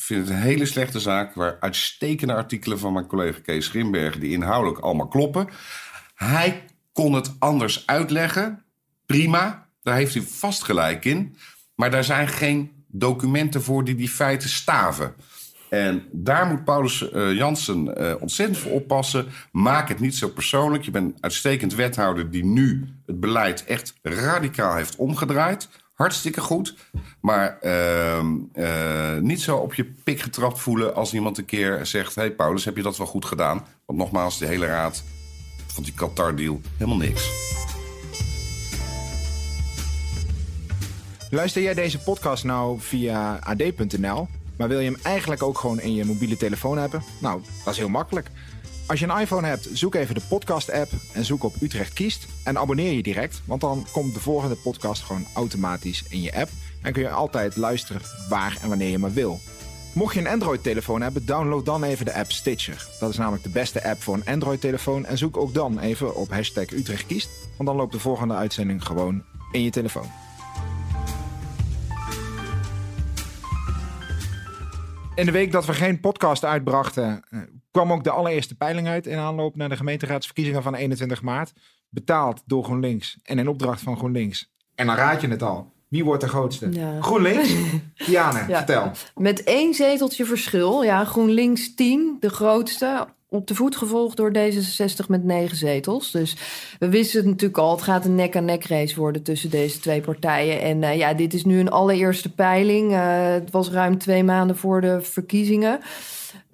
vind 0.00 0.28
het 0.28 0.36
een 0.36 0.42
hele 0.42 0.66
slechte 0.66 1.00
zaak... 1.00 1.34
waar 1.34 1.56
uitstekende 1.60 2.34
artikelen 2.34 2.78
van 2.78 2.92
mijn 2.92 3.06
collega 3.06 3.38
Kees 3.40 3.68
Grimbergen... 3.68 4.20
die 4.20 4.32
inhoudelijk 4.32 4.78
allemaal 4.78 5.08
kloppen. 5.08 5.48
Hij 6.14 6.64
kon 6.92 7.12
het 7.12 7.34
anders 7.38 7.86
uitleggen. 7.86 8.64
Prima, 9.06 9.68
daar 9.82 9.96
heeft 9.96 10.14
hij 10.14 10.22
vast 10.22 10.62
gelijk 10.62 11.04
in. 11.04 11.36
Maar 11.74 11.90
daar 11.90 12.04
zijn 12.04 12.28
geen 12.28 12.70
documenten 12.86 13.62
voor 13.62 13.84
die 13.84 13.94
die 13.94 14.08
feiten 14.08 14.48
staven. 14.48 15.14
En 15.70 16.02
daar 16.12 16.46
moet 16.46 16.64
Paulus 16.64 17.10
eh, 17.10 17.32
Jansen 17.32 17.96
eh, 17.96 18.14
ontzettend 18.20 18.58
voor 18.58 18.72
oppassen. 18.72 19.26
Maak 19.52 19.88
het 19.88 20.00
niet 20.00 20.16
zo 20.16 20.28
persoonlijk. 20.28 20.84
Je 20.84 20.90
bent 20.90 21.12
een 21.12 21.18
uitstekend 21.20 21.74
wethouder 21.74 22.30
die 22.30 22.44
nu 22.44 22.88
het 23.06 23.20
beleid 23.20 23.64
echt 23.64 23.94
radicaal 24.02 24.74
heeft 24.74 24.96
omgedraaid. 24.96 25.68
Hartstikke 26.00 26.40
goed. 26.40 26.74
Maar 27.20 27.58
ehm, 27.58 28.26
eh, 28.52 29.16
niet 29.18 29.40
zo 29.40 29.56
op 29.56 29.74
je 29.74 29.84
pik 29.84 30.20
getrapt 30.20 30.58
voelen 30.58 30.94
als 30.94 31.14
iemand 31.14 31.38
een 31.38 31.44
keer 31.44 31.86
zegt... 31.86 32.14
hey 32.14 32.30
Paulus, 32.30 32.64
heb 32.64 32.76
je 32.76 32.82
dat 32.82 32.96
wel 32.96 33.06
goed 33.06 33.24
gedaan? 33.24 33.66
Want 33.86 33.98
nogmaals, 33.98 34.38
de 34.38 34.46
hele 34.46 34.66
raad 34.66 35.02
vond 35.66 35.86
die 35.86 35.94
Qatar-deal 35.94 36.60
helemaal 36.76 36.96
niks. 36.96 37.30
Luister 41.30 41.62
jij 41.62 41.74
deze 41.74 41.98
podcast 41.98 42.44
nou 42.44 42.80
via 42.80 43.38
ad.nl, 43.42 44.28
maar 44.56 44.68
wil 44.68 44.80
je 44.80 44.90
hem 44.90 45.00
eigenlijk 45.02 45.42
ook 45.42 45.58
gewoon 45.58 45.80
in 45.80 45.94
je 45.94 46.04
mobiele 46.04 46.36
telefoon 46.36 46.78
hebben? 46.78 47.02
Nou, 47.20 47.42
dat 47.64 47.72
is 47.72 47.78
heel 47.78 47.88
makkelijk. 47.88 48.30
Als 48.90 49.00
je 49.00 49.08
een 49.08 49.20
iPhone 49.20 49.46
hebt, 49.46 49.68
zoek 49.72 49.94
even 49.94 50.14
de 50.14 50.20
podcast-app 50.28 50.90
en 51.12 51.24
zoek 51.24 51.42
op 51.42 51.54
Utrecht 51.60 51.92
Kiest. 51.92 52.26
En 52.44 52.58
abonneer 52.58 52.92
je 52.92 53.02
direct, 53.02 53.42
want 53.44 53.60
dan 53.60 53.86
komt 53.92 54.14
de 54.14 54.20
volgende 54.20 54.54
podcast 54.54 55.02
gewoon 55.02 55.26
automatisch 55.34 56.04
in 56.08 56.22
je 56.22 56.34
app. 56.34 56.50
En 56.82 56.92
kun 56.92 57.02
je 57.02 57.10
altijd 57.10 57.56
luisteren 57.56 58.02
waar 58.28 58.58
en 58.62 58.68
wanneer 58.68 58.90
je 58.90 58.98
maar 58.98 59.12
wil. 59.12 59.40
Mocht 59.94 60.14
je 60.14 60.20
een 60.20 60.28
Android-telefoon 60.28 61.02
hebben, 61.02 61.26
download 61.26 61.64
dan 61.64 61.82
even 61.82 62.04
de 62.04 62.14
app 62.14 62.32
Stitcher. 62.32 62.86
Dat 63.00 63.10
is 63.10 63.16
namelijk 63.16 63.42
de 63.42 63.48
beste 63.48 63.84
app 63.84 64.02
voor 64.02 64.14
een 64.14 64.26
Android-telefoon. 64.26 65.06
En 65.06 65.18
zoek 65.18 65.36
ook 65.36 65.54
dan 65.54 65.78
even 65.78 66.14
op 66.14 66.30
hashtag 66.30 66.70
Utrecht 66.70 67.06
Kiest, 67.06 67.28
want 67.56 67.68
dan 67.68 67.78
loopt 67.78 67.92
de 67.92 68.00
volgende 68.00 68.34
uitzending 68.34 68.84
gewoon 68.84 69.22
in 69.52 69.62
je 69.62 69.70
telefoon. 69.70 70.10
In 75.14 75.26
de 75.26 75.32
week 75.32 75.52
dat 75.52 75.66
we 75.66 75.72
geen 75.72 76.00
podcast 76.00 76.44
uitbrachten, 76.44 77.22
eh, 77.28 77.40
kwam 77.70 77.92
ook 77.92 78.04
de 78.04 78.10
allereerste 78.10 78.54
peiling 78.54 78.88
uit 78.88 79.06
in 79.06 79.18
aanloop 79.18 79.56
naar 79.56 79.68
de 79.68 79.76
gemeenteraadsverkiezingen 79.76 80.62
van 80.62 80.74
21 80.74 81.22
maart. 81.22 81.52
Betaald 81.88 82.42
door 82.46 82.64
GroenLinks 82.64 83.18
en 83.22 83.38
in 83.38 83.48
opdracht 83.48 83.80
van 83.80 83.96
GroenLinks. 83.96 84.52
En 84.74 84.86
dan 84.86 84.96
raad 84.96 85.20
je 85.20 85.28
het 85.28 85.42
al. 85.42 85.72
Wie 85.90 86.04
wordt 86.04 86.22
de 86.22 86.28
grootste? 86.28 86.68
Ja. 86.70 87.00
GroenLinks? 87.00 87.54
Diane, 88.06 88.44
Ja. 88.48 88.56
vertel. 88.56 88.90
Met 89.16 89.44
één 89.44 89.74
zeteltje 89.74 90.24
verschil. 90.24 90.82
Ja, 90.84 91.04
GroenLinks 91.04 91.74
10, 91.74 92.16
de 92.20 92.30
grootste. 92.30 93.06
Op 93.28 93.46
de 93.46 93.54
voet 93.54 93.76
gevolgd 93.76 94.16
door 94.16 94.32
D66 94.38 95.06
met 95.08 95.24
negen 95.24 95.56
zetels. 95.56 96.10
Dus 96.10 96.36
we 96.78 96.88
wisten 96.88 97.20
het 97.20 97.28
natuurlijk 97.28 97.58
al. 97.58 97.70
Het 97.70 97.82
gaat 97.82 98.04
een 98.04 98.14
nek-aan-nek 98.14 98.64
race 98.64 99.00
worden 99.00 99.22
tussen 99.22 99.50
deze 99.50 99.80
twee 99.80 100.00
partijen. 100.00 100.60
En 100.60 100.82
eh, 100.82 100.96
ja, 100.96 101.14
dit 101.14 101.34
is 101.34 101.44
nu 101.44 101.58
een 101.60 101.70
allereerste 101.70 102.34
peiling. 102.34 102.92
Eh, 102.92 103.32
het 103.32 103.50
was 103.50 103.70
ruim 103.70 103.98
twee 103.98 104.24
maanden 104.24 104.56
voor 104.56 104.80
de 104.80 104.98
verkiezingen. 105.00 105.80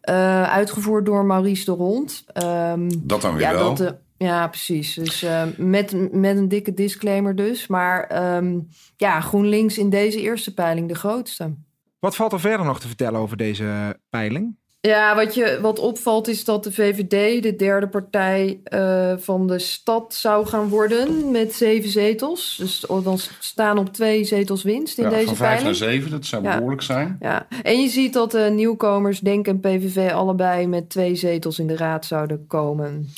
Eh, 0.01 0.43
uitgevoerd 0.43 1.07
door 1.07 1.25
Maurice 1.25 1.65
de 1.65 1.71
Rond. 1.71 2.25
Ehm, 2.33 2.91
Dat 2.99 3.21
dan 3.21 3.33
weer 3.35 3.43
ja, 3.43 3.55
wel. 3.55 3.75
dat, 3.75 3.95
ja, 4.19 4.49
precies. 4.49 4.95
Dus 4.95 5.23
eh, 5.23 5.43
met, 5.57 6.13
met 6.13 6.37
een 6.37 6.49
dikke 6.49 6.75
disclaimer 6.75 7.35
dus. 7.35 7.67
Maar 7.67 8.05
ehm, 8.05 8.59
ja, 8.97 9.21
GroenLinks 9.21 9.79
in 9.79 9.91
deze 9.91 10.21
eerste 10.21 10.55
peiling 10.55 10.89
de 10.89 10.95
grootste. 10.95 11.55
Wat 11.99 12.17
valt 12.17 12.33
er 12.33 12.41
verder 12.41 12.67
nog 12.67 12.81
te 12.81 12.87
vertellen 12.87 13.21
over 13.21 13.37
deze 13.37 13.99
peiling? 14.11 14.57
Ja, 14.81 15.15
wat, 15.15 15.35
je, 15.35 15.59
wat 15.61 15.79
opvalt 15.79 16.29
is 16.29 16.45
dat 16.45 16.65
de 16.65 16.73
VVD 16.73 17.43
de 17.43 17.57
derde 17.57 17.89
partij 17.89 18.61
eh, 18.65 19.13
van 19.19 19.47
de 19.47 19.59
stad 19.59 20.15
zou 20.15 20.47
gaan 20.47 20.69
worden 20.69 21.31
met 21.31 21.55
zeven 21.55 21.91
zetels. 21.91 22.57
Dus 22.59 22.85
dan 23.03 23.19
staan 23.39 23.79
op 23.79 23.93
twee 23.93 24.25
zetels 24.25 24.63
winst 24.63 24.99
in 24.99 25.05
Ja, 25.05 25.11
deze 25.11 25.27
van 25.27 25.37
vijf 25.37 25.51
peiling. 25.63 25.79
naar 25.81 25.89
zeven, 25.91 26.11
dat 26.11 26.25
zou 26.27 26.43
Ja. 26.43 26.55
behoorlijk 26.57 26.83
zijn. 26.83 27.17
Ja, 27.21 27.47
en 27.63 27.81
je 27.81 27.89
ziet 27.89 28.13
dat 28.13 28.31
de 28.31 28.51
nieuwkomers, 28.55 29.21
Denk 29.21 29.47
en 29.47 29.61
PVV, 29.61 30.11
allebei 30.13 30.67
met 30.67 30.91
twee 30.91 31.15
zetels 31.15 31.59
in 31.59 31.67
de 31.67 31.77
raad 31.77 32.05
zouden 32.05 32.47
komen. 32.47 33.09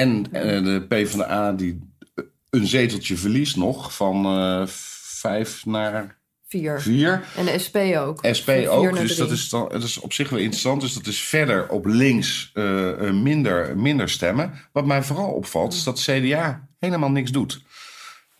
En 0.00 0.26
eh, 0.32 0.64
de 0.64 0.84
PvdA 0.88 1.52
die 1.52 1.78
eh, 2.14 2.24
een 2.50 2.66
zeteltje 2.66 3.16
verliest 3.16 3.56
nog 3.56 3.94
van 3.94 4.24
eh, 4.24 4.62
vijf 4.66 5.66
naar 5.66 6.18
Vier. 6.46 6.80
vier. 6.80 7.24
En 7.36 7.44
de 7.44 7.58
SP 7.64 7.76
ook. 7.76 8.26
SP 8.38 8.48
ook, 8.68 8.96
dus 8.96 9.16
dat 9.16 9.30
is, 9.30 9.48
dan, 9.48 9.68
dat 9.68 9.82
is 9.82 9.98
op 9.98 10.12
zich 10.12 10.28
wel 10.30 10.38
interessant. 10.38 10.80
Dus 10.80 10.94
dat 10.94 11.06
is 11.06 11.20
verder 11.20 11.68
op 11.68 11.86
links 11.86 12.52
minder, 13.12 13.78
minder 13.78 14.08
stemmen. 14.08 14.52
Wat 14.72 14.86
mij 14.86 15.02
vooral 15.02 15.30
opvalt, 15.30 15.72
is 15.72 15.84
dat 15.84 16.00
CDA 16.00 16.68
helemaal 16.78 17.10
niks 17.10 17.30
doet. 17.30 17.62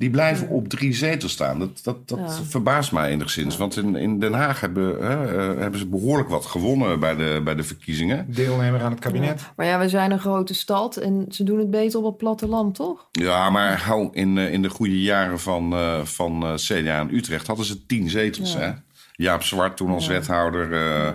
Die 0.01 0.11
blijven 0.11 0.49
op 0.49 0.69
drie 0.69 0.93
zetels 0.93 1.33
staan. 1.33 1.59
Dat, 1.59 1.81
dat, 1.83 2.09
dat 2.09 2.19
Ja. 2.19 2.29
verbaast 2.49 2.93
mij 2.93 3.11
enigszins. 3.11 3.57
Want 3.57 3.77
in, 3.77 3.97
in 3.97 4.19
Den 4.19 4.33
Haag 4.33 4.61
hebben, 4.61 4.97
hè, 5.07 5.39
eh, 5.39 5.61
hebben 5.61 5.79
ze 5.81 5.87
behoorlijk 5.87 6.29
wat 6.29 6.47
gewonnen 6.47 7.01
bij 7.01 7.15
de, 7.17 7.41
bij 7.45 7.55
de 7.55 7.63
verkiezingen. 7.63 8.27
Deelnemer 8.29 8.83
aan 8.83 8.91
het 8.91 9.01
kabinet. 9.01 9.51
Maar 9.57 9.67
ja, 9.67 9.79
we 9.79 9.89
zijn 9.89 10.11
een 10.11 10.19
grote 10.19 10.55
stad 10.55 10.97
en 10.97 11.27
ze 11.29 11.45
doen 11.45 11.59
het 11.59 11.71
beter 11.71 11.99
op 11.99 12.05
het 12.05 12.17
platteland, 12.17 12.75
toch? 12.75 13.09
Ja, 13.13 13.51
maar 13.51 13.81
hou 13.83 14.09
in, 14.13 14.39
eh, 14.39 14.53
in 14.53 14.63
de 14.63 14.69
goede 14.71 15.03
jaren 15.03 15.41
van, 15.41 15.73
eh, 15.73 16.01
van 16.05 16.43
eh, 16.43 16.55
CDA 16.55 17.01
in 17.01 17.15
Utrecht 17.17 17.47
hadden 17.47 17.65
ze 17.65 17.87
tien 17.87 18.11
zetels. 18.11 18.53
Ja. 18.53 18.59
Hè? 18.59 18.71
Jaap 19.21 19.43
Zwart 19.43 19.77
toen 19.77 19.91
als 19.91 20.07
Ja. 20.07 20.13
wethouder. 20.13 20.73
eh, 20.73 21.09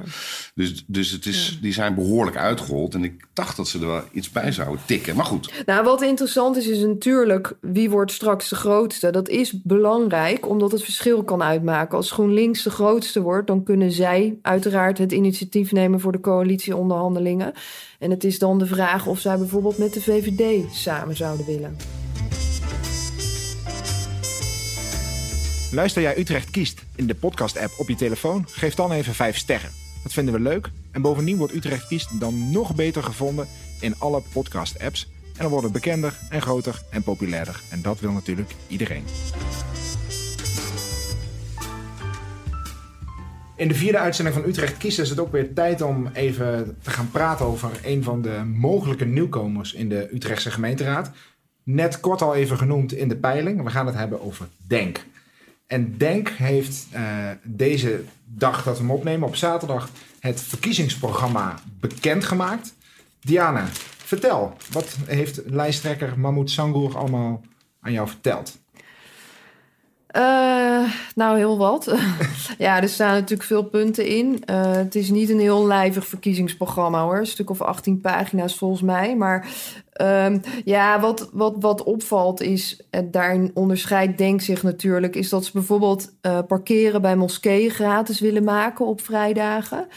Dus, 0.56 0.84
dus 0.88 1.12
het 1.12 1.26
is, 1.26 1.60
die 1.62 1.74
zijn 1.74 1.96
behoorlijk 1.96 2.38
uitgerold. 2.38 2.94
En 2.94 3.04
ik 3.04 3.26
dacht 3.34 3.58
dat 3.58 3.68
ze 3.68 3.80
er 3.80 3.88
wel 3.88 4.02
iets 4.12 4.30
bij 4.32 4.52
zouden 4.52 4.80
tikken. 4.86 5.16
Maar 5.16 5.26
goed, 5.26 5.64
Nou, 5.66 5.84
wat 5.84 6.02
interessant 6.02 6.58
is, 6.58 6.68
is 6.68 6.80
natuurlijk 6.80 7.54
wie 7.62 7.90
wordt 7.90 8.12
straks 8.12 8.50
de 8.50 8.56
grootste. 8.56 9.10
Dat 9.12 9.30
is 9.30 9.62
belangrijk, 9.64 10.50
omdat 10.50 10.72
het 10.72 10.84
verschil 10.84 11.24
kan 11.24 11.44
uitmaken. 11.44 11.98
Als 11.98 12.12
GroenLinks 12.12 12.64
de 12.64 12.70
grootste 12.70 13.22
wordt, 13.22 13.48
dan 13.48 13.64
kunnen 13.64 13.92
zij 13.92 14.38
uiteraard 14.42 14.98
het 14.98 15.12
initiatief 15.12 15.72
nemen 15.72 16.00
voor 16.00 16.12
de 16.12 16.20
coalitieonderhandelingen. 16.20 17.54
En 18.00 18.12
het 18.12 18.24
is 18.24 18.40
dan 18.40 18.60
de 18.60 18.66
vraag 18.66 19.06
of 19.08 19.20
zij 19.20 19.38
bijvoorbeeld 19.38 19.78
met 19.78 19.94
de 19.94 20.02
VVD 20.02 20.74
samen 20.74 21.16
zouden 21.16 21.46
willen. 21.46 21.76
Luister 25.76 26.02
jij 26.02 26.18
Utrecht 26.18 26.52
kiest 26.52 26.86
in 26.96 27.08
de 27.08 27.16
podcast-app 27.16 27.74
op 27.78 27.88
je 27.88 27.96
telefoon? 27.96 28.46
Geef 28.50 28.76
dan 28.76 28.92
even 28.92 29.14
5 29.14 29.38
sterren. 29.38 29.70
Dat 30.04 30.14
vinden 30.14 30.34
we 30.34 30.40
leuk. 30.40 30.70
En 30.92 31.02
bovendien 31.02 31.38
wordt 31.38 31.54
Utrecht 31.54 31.88
kiest 31.88 32.20
dan 32.20 32.52
nog 32.52 32.76
beter 32.76 33.04
gevonden 33.04 33.48
in 33.80 33.96
alle 34.00 34.22
podcast-apps. 34.34 35.08
En 35.26 35.42
dan 35.42 35.50
wordt 35.50 35.64
het 35.64 35.74
bekender 35.74 36.20
en 36.30 36.42
groter 36.42 36.82
en 36.90 37.04
populairder. 37.04 37.62
En 37.70 37.82
dat 37.82 38.00
wil 38.00 38.12
natuurlijk 38.12 38.52
iedereen. 38.68 39.04
In 43.56 43.68
de 43.68 43.76
vierde 43.76 43.98
uitzending 43.98 44.36
van 44.36 44.46
Utrecht 44.46 44.78
Kiest 44.78 45.00
is 45.00 45.10
het 45.10 45.20
ook 45.20 45.32
weer 45.32 45.54
tijd 45.54 45.82
om 45.82 46.08
even 46.14 46.78
te 46.82 46.90
gaan 46.90 47.12
praten 47.12 47.46
over 47.46 47.72
een 47.84 48.04
van 48.04 48.22
de 48.22 48.44
mogelijke 48.54 49.06
nieuwkomers 49.06 49.74
in 49.74 49.90
de 49.90 50.10
Utrechtse 50.14 50.52
gemeenteraad. 50.52 51.12
Net 51.64 52.00
kort 52.00 52.22
al 52.22 52.36
even 52.36 52.58
genoemd 52.58 52.94
in 52.94 53.08
de 53.08 53.18
peiling. 53.18 53.64
We 53.64 53.70
gaan 53.70 53.86
het 53.86 53.96
hebben 53.96 54.22
over 54.22 54.48
Denk. 54.68 55.06
En 55.68 55.98
Denk 55.98 56.30
heeft 56.30 56.88
eh, 56.92 57.30
deze 57.44 58.04
dag 58.26 58.64
dat 58.64 58.78
we 58.78 58.84
hem 58.84 58.92
opnemen, 58.92 59.28
op 59.28 59.36
zaterdag, 59.36 59.90
het 60.20 60.42
verkiezingsprogramma 60.42 61.56
bekendgemaakt. 61.80 62.74
Diana, 63.22 63.68
vertel, 63.98 64.58
wat 64.72 64.98
heeft 65.06 65.42
lijsttrekker 65.46 66.20
Mahmoud 66.20 66.50
Sangour 66.50 66.98
allemaal 66.98 67.42
aan 67.82 67.92
jou 67.92 68.08
verteld? 68.08 68.58
Eh, 70.16 70.92
nou, 71.16 71.38
heel 71.38 71.58
wat. 71.58 71.96
ja, 72.58 72.82
er 72.82 72.90
staan 72.90 73.14
natuurlijk 73.14 73.44
veel 73.44 73.64
punten 73.64 74.06
in. 74.06 74.44
Eh, 74.46 74.72
het 74.72 74.96
is 74.96 75.10
niet 75.10 75.30
een 75.30 75.40
heel 75.40 75.68
lijvig 75.68 76.08
verkiezingsprogramma 76.08 77.04
hoor. 77.04 77.18
Een 77.18 77.28
stuk 77.28 77.50
of 77.50 77.62
18 77.62 78.02
pagina's 78.02 78.58
volgens 78.58 78.82
mij. 78.82 79.16
Maar 79.16 79.48
ehm, 79.96 80.40
ja, 80.66 81.00
wat, 81.00 81.30
wat, 81.34 81.56
wat 81.60 81.84
opvalt 81.84 82.42
is, 82.42 82.82
en 82.90 83.12
daarin 83.12 83.52
onderscheidt 83.54 84.18
Denk 84.18 84.42
zich 84.42 84.64
natuurlijk, 84.64 85.16
is 85.16 85.30
dat 85.30 85.46
ze 85.46 85.52
bijvoorbeeld 85.54 86.16
eh, 86.22 86.40
parkeren 86.48 87.02
bij 87.02 87.16
moskeeën 87.16 87.70
gratis 87.70 88.20
willen 88.20 88.44
maken 88.44 88.86
op 88.86 89.02
vrijdagen. 89.02 89.88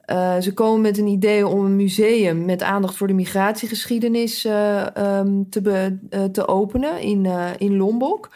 Eh, 0.00 0.38
ze 0.40 0.54
komen 0.54 0.80
met 0.80 0.98
een 0.98 1.06
idee 1.06 1.46
om 1.46 1.64
een 1.64 1.76
museum 1.76 2.44
met 2.44 2.62
aandacht 2.62 2.96
voor 2.96 3.06
de 3.06 3.12
migratiegeschiedenis 3.12 4.44
eh, 4.44 4.96
ehm, 4.96 5.42
te, 5.50 5.96
te 6.32 6.48
openen 6.48 7.00
in, 7.00 7.26
in 7.58 7.76
Lombok. 7.76 8.30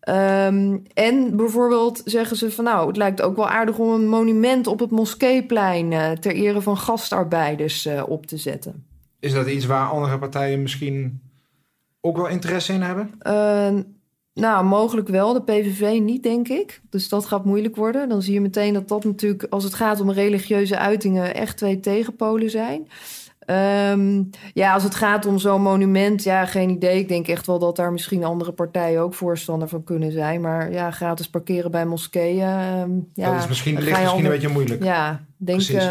Ehm, 0.00 0.76
en 0.94 1.36
bijvoorbeeld 1.36 2.02
zeggen 2.04 2.36
ze 2.36 2.50
van 2.50 2.64
nou, 2.64 2.86
het 2.86 2.96
lijkt 2.96 3.22
ook 3.22 3.36
wel 3.36 3.48
aardig 3.48 3.78
om 3.78 3.90
een 3.90 4.08
monument 4.08 4.66
op 4.66 4.78
het 4.78 4.90
moskeeplein 4.90 6.18
ter 6.20 6.32
ere 6.32 6.60
van 6.60 6.76
gastarbeiders 6.76 7.88
op 8.06 8.26
te 8.26 8.36
zetten. 8.36 8.87
Is 9.20 9.32
dat 9.32 9.46
iets 9.46 9.66
waar 9.66 9.88
andere 9.88 10.18
partijen 10.18 10.62
misschien 10.62 11.20
ook 12.00 12.16
wel 12.16 12.28
interesse 12.28 12.72
in 12.72 12.82
hebben? 12.82 13.14
Eh, 13.18 13.74
nou, 14.34 14.64
mogelijk 14.64 15.08
wel. 15.08 15.32
De 15.32 15.42
PVV 15.42 15.98
niet, 16.00 16.22
denk 16.22 16.48
ik. 16.48 16.80
Dus 16.90 17.08
dat 17.08 17.26
gaat 17.26 17.44
moeilijk 17.44 17.76
worden. 17.76 18.08
Dan 18.08 18.22
zie 18.22 18.34
je 18.34 18.40
meteen 18.40 18.74
dat 18.74 18.88
dat 18.88 19.04
natuurlijk, 19.04 19.46
als 19.50 19.64
het 19.64 19.74
gaat 19.74 20.00
om 20.00 20.10
religieuze 20.10 20.78
uitingen, 20.78 21.34
echt 21.34 21.56
twee 21.56 21.80
tegenpolen 21.80 22.50
zijn. 22.50 22.88
Ehm, 23.38 24.22
ja, 24.54 24.72
als 24.74 24.82
het 24.82 24.94
gaat 24.94 25.26
om 25.26 25.38
zo'n 25.38 25.62
monument, 25.62 26.22
ja, 26.22 26.46
geen 26.46 26.70
idee. 26.70 26.98
Ik 26.98 27.08
denk 27.08 27.28
echt 27.28 27.46
wel 27.46 27.58
dat 27.58 27.76
daar 27.76 27.92
misschien 27.92 28.24
andere 28.24 28.52
partijen 28.52 29.00
ook 29.00 29.14
voorstander 29.14 29.68
van 29.68 29.84
kunnen 29.84 30.12
zijn. 30.12 30.40
Maar 30.40 30.72
ja, 30.72 30.90
gratis 30.90 31.28
parkeren 31.28 31.70
bij 31.70 31.86
moskeeën. 31.86 32.40
ehm, 32.40 32.90
ja, 33.14 33.32
dat 33.32 33.42
is 33.42 33.48
misschien, 33.48 33.74
ligt 33.78 34.00
misschien 34.00 34.24
een 34.24 34.30
beetje 34.30 34.48
moeilijk. 34.48 34.84
Ja, 34.84 35.24
denk, 35.36 35.58
Precies. 35.58 35.88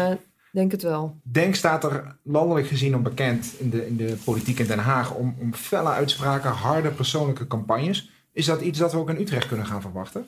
Denk 0.52 0.72
het 0.72 0.82
wel. 0.82 1.20
Denk 1.22 1.54
staat 1.54 1.84
er 1.84 2.16
landelijk 2.22 2.66
gezien 2.66 2.94
om 2.94 3.02
bekend 3.02 3.54
in 3.58 3.70
de, 3.70 3.86
in 3.86 3.96
de 3.96 4.16
politiek 4.24 4.58
in 4.58 4.66
Den 4.66 4.78
Haag 4.78 5.14
om, 5.14 5.36
om 5.38 5.54
felle 5.54 5.88
uitspraken, 5.88 6.50
harde 6.50 6.90
persoonlijke 6.90 7.46
campagnes. 7.46 8.10
Is 8.32 8.46
dat 8.46 8.60
iets 8.60 8.78
dat 8.78 8.92
we 8.92 8.98
ook 8.98 9.10
in 9.10 9.20
Utrecht 9.20 9.48
kunnen 9.48 9.66
gaan 9.66 9.80
verwachten? 9.80 10.26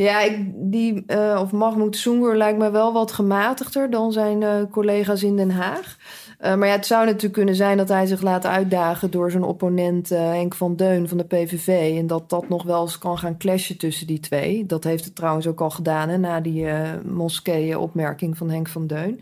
Ja, 0.00 0.20
ik, 0.20 0.38
die, 0.54 1.02
eh, 1.06 1.38
of 1.42 1.52
Mahmoud 1.52 1.96
Soengur 1.96 2.36
lijkt 2.36 2.58
me 2.58 2.70
wel 2.70 2.92
wat 2.92 3.12
gematigder 3.12 3.90
dan 3.90 4.12
zijn 4.12 4.42
eh, 4.42 4.62
collega's 4.70 5.22
in 5.22 5.36
Den 5.36 5.50
Haag. 5.50 5.96
Eh, 6.38 6.54
maar 6.54 6.68
ja, 6.68 6.74
het 6.74 6.86
zou 6.86 7.04
natuurlijk 7.04 7.32
kunnen 7.32 7.54
zijn 7.54 7.76
dat 7.76 7.88
hij 7.88 8.06
zich 8.06 8.22
laat 8.22 8.46
uitdagen 8.46 9.10
door 9.10 9.30
zijn 9.30 9.42
opponent 9.42 10.08
Henk 10.08 10.54
van 10.54 10.76
Deun 10.76 11.08
van 11.08 11.18
de 11.18 11.24
PVV. 11.24 11.98
En 11.98 12.06
dat 12.06 12.30
dat 12.30 12.48
nog 12.48 12.62
wel 12.62 12.82
eens 12.82 12.98
kan 12.98 13.18
gaan 13.18 13.38
clashen 13.38 13.78
tussen 13.78 14.06
die 14.06 14.20
twee. 14.20 14.66
Dat 14.66 14.84
heeft 14.84 15.04
het 15.04 15.14
trouwens 15.14 15.46
ook 15.46 15.60
al 15.60 15.70
gedaan 15.70 16.20
na 16.20 16.40
die 16.40 16.66
eh 16.66 16.88
moskee-opmerking 17.04 18.36
van 18.36 18.50
Henk 18.50 18.68
van 18.68 18.86
Deun. 18.86 19.20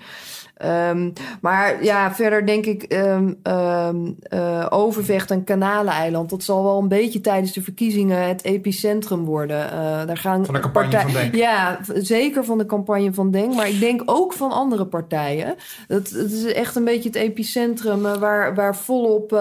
Ehm, 0.59 1.11
maar 1.41 1.85
ja, 1.85 2.15
verder 2.15 2.47
denk 2.47 2.67
ik 2.67 2.83
ehm, 2.83 3.33
ehm, 3.43 3.97
eh, 4.23 4.67
Overvecht 4.71 5.31
en 5.31 5.45
Kanaleneiland. 5.45 6.31
Dat 6.31 6.43
zal 6.43 6.63
wel 6.65 6.79
een 6.79 6.89
beetje 6.89 7.21
tijdens 7.21 7.53
de 7.53 7.63
verkiezingen 7.63 8.29
het 8.29 8.45
epicentrum 8.45 9.25
worden. 9.25 9.71
Eh, 9.73 9.79
daar 10.07 10.17
gaan 10.17 10.45
Van 10.45 10.55
de 10.55 10.61
campagne 10.61 10.89
partij- 10.91 11.13
van 11.13 11.21
Denk. 11.21 11.35
Ja, 11.35 11.79
zeker 11.95 12.45
van 12.45 12.59
de 12.59 12.67
campagne 12.67 13.15
van 13.15 13.31
Denk. 13.31 13.55
Maar 13.55 13.69
ik 13.69 13.81
denk 13.81 14.03
ook 14.05 14.33
van 14.33 14.51
andere 14.53 14.87
partijen. 14.87 15.55
Dat, 15.89 16.09
het 16.11 16.33
is 16.33 16.45
echt 16.53 16.77
een 16.77 16.85
beetje 16.85 17.09
het 17.09 17.19
epicentrum 17.19 18.07
eh, 18.07 18.17
waar, 18.17 18.55
waar 18.55 18.77
volop 18.77 19.41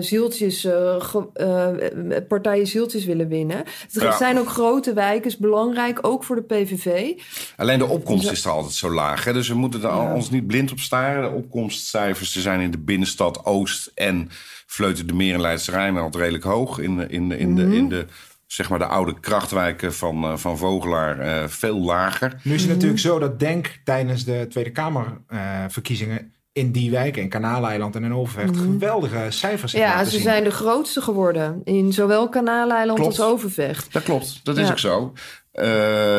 zieltjes, 0.00 0.66
partijen 2.28 2.66
zieltjes 2.66 3.04
willen 3.04 3.28
winnen. 3.28 3.56
Het 3.56 4.02
Ja. 4.02 4.16
zijn 4.16 4.38
ook 4.38 4.48
grote 4.48 4.92
wijken, 4.92 5.26
is 5.30 5.36
belangrijk, 5.36 5.98
ook 6.02 6.24
voor 6.24 6.36
de 6.36 6.42
PVV. 6.42 7.12
Alleen 7.56 7.78
de 7.78 7.86
opkomst 7.86 8.30
is 8.30 8.44
er 8.44 8.50
altijd 8.50 8.74
zo 8.74 8.90
laag. 8.92 9.24
Hè? 9.24 9.32
Dus 9.32 9.48
we 9.48 9.54
moeten 9.54 9.82
er 9.82 9.88
Ja. 9.88 10.14
ons 10.14 10.30
niet 10.34 10.46
blind 10.46 10.72
op 10.72 10.78
staren. 10.78 11.22
De 11.22 11.36
opkomstcijfers 11.36 12.32
ze 12.32 12.40
zijn 12.40 12.60
in 12.60 12.70
de 12.70 12.78
binnenstad 12.78 13.44
Oost 13.44 13.90
en 13.94 14.28
Vleuten 14.66 15.06
de 15.06 15.14
Meer 15.14 15.34
en 15.34 15.40
Leidse 15.40 15.70
Rijn 15.70 15.96
al 15.96 16.10
redelijk 16.12 16.44
hoog. 16.44 16.78
In, 16.78 16.96
de- 16.96 17.06
in, 17.08 17.28
de- 17.28 17.38
in, 17.38 17.54
de, 17.54 17.76
in 17.76 17.88
de, 17.88 18.06
zeg 18.46 18.68
maar 18.68 18.78
de 18.78 18.86
oude 18.86 19.20
krachtwijken 19.20 19.94
van, 19.94 20.24
eh, 20.24 20.36
van 20.36 20.58
Vogelaar 20.58 21.18
eh, 21.18 21.48
veel 21.48 21.78
lager. 21.80 22.40
Nu 22.42 22.54
is 22.54 22.62
het 22.62 22.70
natuurlijk 22.70 23.00
zo 23.00 23.18
dat 23.18 23.38
Denk 23.38 23.80
tijdens 23.84 24.24
de 24.24 24.46
Tweede 24.48 24.70
Kamerverkiezingen 24.70 26.32
in 26.52 26.72
die 26.72 26.90
wijken, 26.90 27.22
in 27.22 27.28
Kanaleiland 27.28 27.96
en 27.96 28.04
in 28.04 28.14
Overvecht, 28.14 28.56
geweldige 28.56 29.26
cijfers 29.28 29.72
Ja, 29.72 30.04
ze 30.04 30.10
zien. 30.10 30.20
zijn 30.20 30.44
de 30.44 30.50
grootste 30.50 31.00
geworden. 31.00 31.60
In 31.64 31.92
zowel 31.92 32.28
Kanaleiland 32.28 32.98
Klopt. 32.98 33.18
als 33.18 33.28
Overvecht. 33.30 33.92
Dat 33.92 34.02
klopt, 34.02 34.40
dat 34.44 34.56
is 34.58 34.64
Ja. 34.66 34.70
ook 34.70 34.78
zo. 34.78 35.12
Eh, 35.54 35.66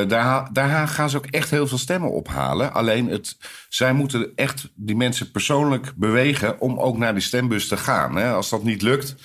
daar, 0.08 0.50
daar 0.54 0.88
gaan 0.88 1.10
ze 1.10 1.18
ook 1.18 1.26
echt 1.26 1.50
heel 1.50 1.68
veel 1.68 1.78
stemmen 1.78 2.12
ophalen. 2.12 2.74
Alleen 2.74 3.10
het, 3.10 3.38
zij 3.70 3.94
moeten 3.94 4.32
echt 4.36 4.70
die 4.76 4.96
mensen 4.96 5.32
persoonlijk 5.32 5.94
bewegen 5.96 6.60
om 6.60 6.80
ook 6.80 6.98
naar 6.98 7.14
die 7.14 7.24
stembus 7.24 7.68
te 7.68 7.78
gaan. 7.78 8.16
Hè? 8.16 8.32
Als 8.32 8.50
dat 8.50 8.64
niet 8.64 8.82
lukt. 8.82 9.16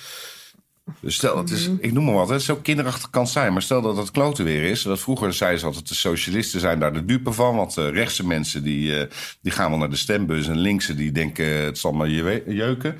Dus 0.99 1.15
stel, 1.15 1.37
het 1.37 1.49
is, 1.49 1.69
ik 1.79 1.91
noem 1.93 2.05
maar 2.05 2.13
wat, 2.13 2.29
het 2.29 2.41
zo 2.41 2.55
kinderachtig 2.55 3.09
kan 3.09 3.27
zijn. 3.27 3.53
Maar 3.53 3.61
stel 3.61 3.81
dat 3.81 3.97
het 3.97 4.11
kloten 4.11 4.45
weer 4.45 4.63
is. 4.63 4.81
Dat 4.81 4.99
vroeger 4.99 5.33
zeiden 5.33 5.59
ze 5.59 5.65
altijd, 5.65 5.87
de 5.87 5.95
socialisten 5.95 6.59
zijn 6.59 6.79
daar 6.79 6.93
de 6.93 7.05
dupe 7.05 7.31
van. 7.31 7.55
Want 7.55 7.73
de 7.75 7.89
rechtse 7.89 8.25
mensen 8.25 8.63
die, 8.63 8.97
eh, 8.99 9.11
die 9.41 9.51
gaan 9.51 9.69
wel 9.69 9.79
naar 9.79 9.89
de 9.89 9.95
stembus. 9.95 10.47
En 10.47 10.57
linkse 10.57 10.95
die 10.95 11.11
denken, 11.11 11.45
het 11.45 11.77
zal 11.77 11.91
maar 11.91 12.09
je- 12.09 12.43
jeuken. 12.47 12.97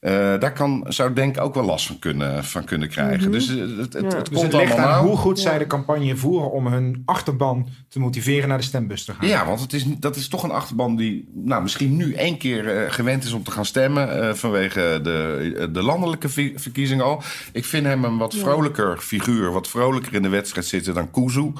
Eh, 0.00 0.12
daar 0.12 0.52
kan, 0.52 0.84
zou 0.88 1.12
Denk 1.12 1.40
ook 1.40 1.54
wel 1.54 1.64
last 1.64 1.86
van 1.86 1.98
kunnen, 1.98 2.44
van 2.44 2.64
kunnen 2.64 2.88
krijgen. 2.88 3.30
Dus 3.32 3.48
eh, 3.48 3.56
het, 3.60 3.76
het, 3.78 3.92
het, 3.92 4.02
Ja. 4.02 4.08
komt 4.08 4.30
Dus 4.30 4.42
het 4.42 4.52
ligt 4.52 4.72
allemaal 4.72 4.88
aan. 4.90 5.06
hoe 5.06 5.16
goed 5.16 5.38
zij 5.38 5.58
de 5.58 5.66
campagne 5.66 6.16
voeren 6.16 6.50
om 6.52 6.66
hun 6.66 7.02
achterban 7.04 7.68
te 7.90 7.98
motiveren 7.98 8.48
naar 8.48 8.58
de 8.58 8.64
stembus 8.64 9.04
te 9.04 9.14
gaan. 9.14 9.28
Ja, 9.28 9.46
want 9.46 9.60
het 9.60 9.72
is, 9.72 9.84
dat 9.98 10.16
is 10.16 10.28
toch 10.28 10.42
een 10.42 10.50
achterban 10.50 10.96
die 10.96 11.28
nou, 11.34 11.62
misschien 11.62 11.96
nu 11.96 12.14
één 12.14 12.38
keer 12.38 12.76
eh, 12.76 12.92
gewend 12.92 13.24
is 13.24 13.32
om 13.32 13.42
te 13.42 13.50
gaan 13.50 13.64
stemmen. 13.64 14.28
eh, 14.28 14.34
vanwege 14.34 15.00
de, 15.02 15.68
de 15.72 15.82
landelijke 15.82 16.28
vi- 16.28 16.52
verkiezing 16.56 17.00
al. 17.02 17.22
Ik 17.52 17.64
vind 17.64 17.86
hem 17.86 18.04
een 18.04 18.16
wat 18.18 18.34
vrolijker 18.34 18.98
figuur. 18.98 19.52
Wat 19.52 19.68
vrolijker 19.68 20.14
in 20.14 20.22
de 20.22 20.28
wedstrijd 20.28 20.66
zitten 20.66 20.94
dan 20.94 21.10
Kuzu. 21.10 21.52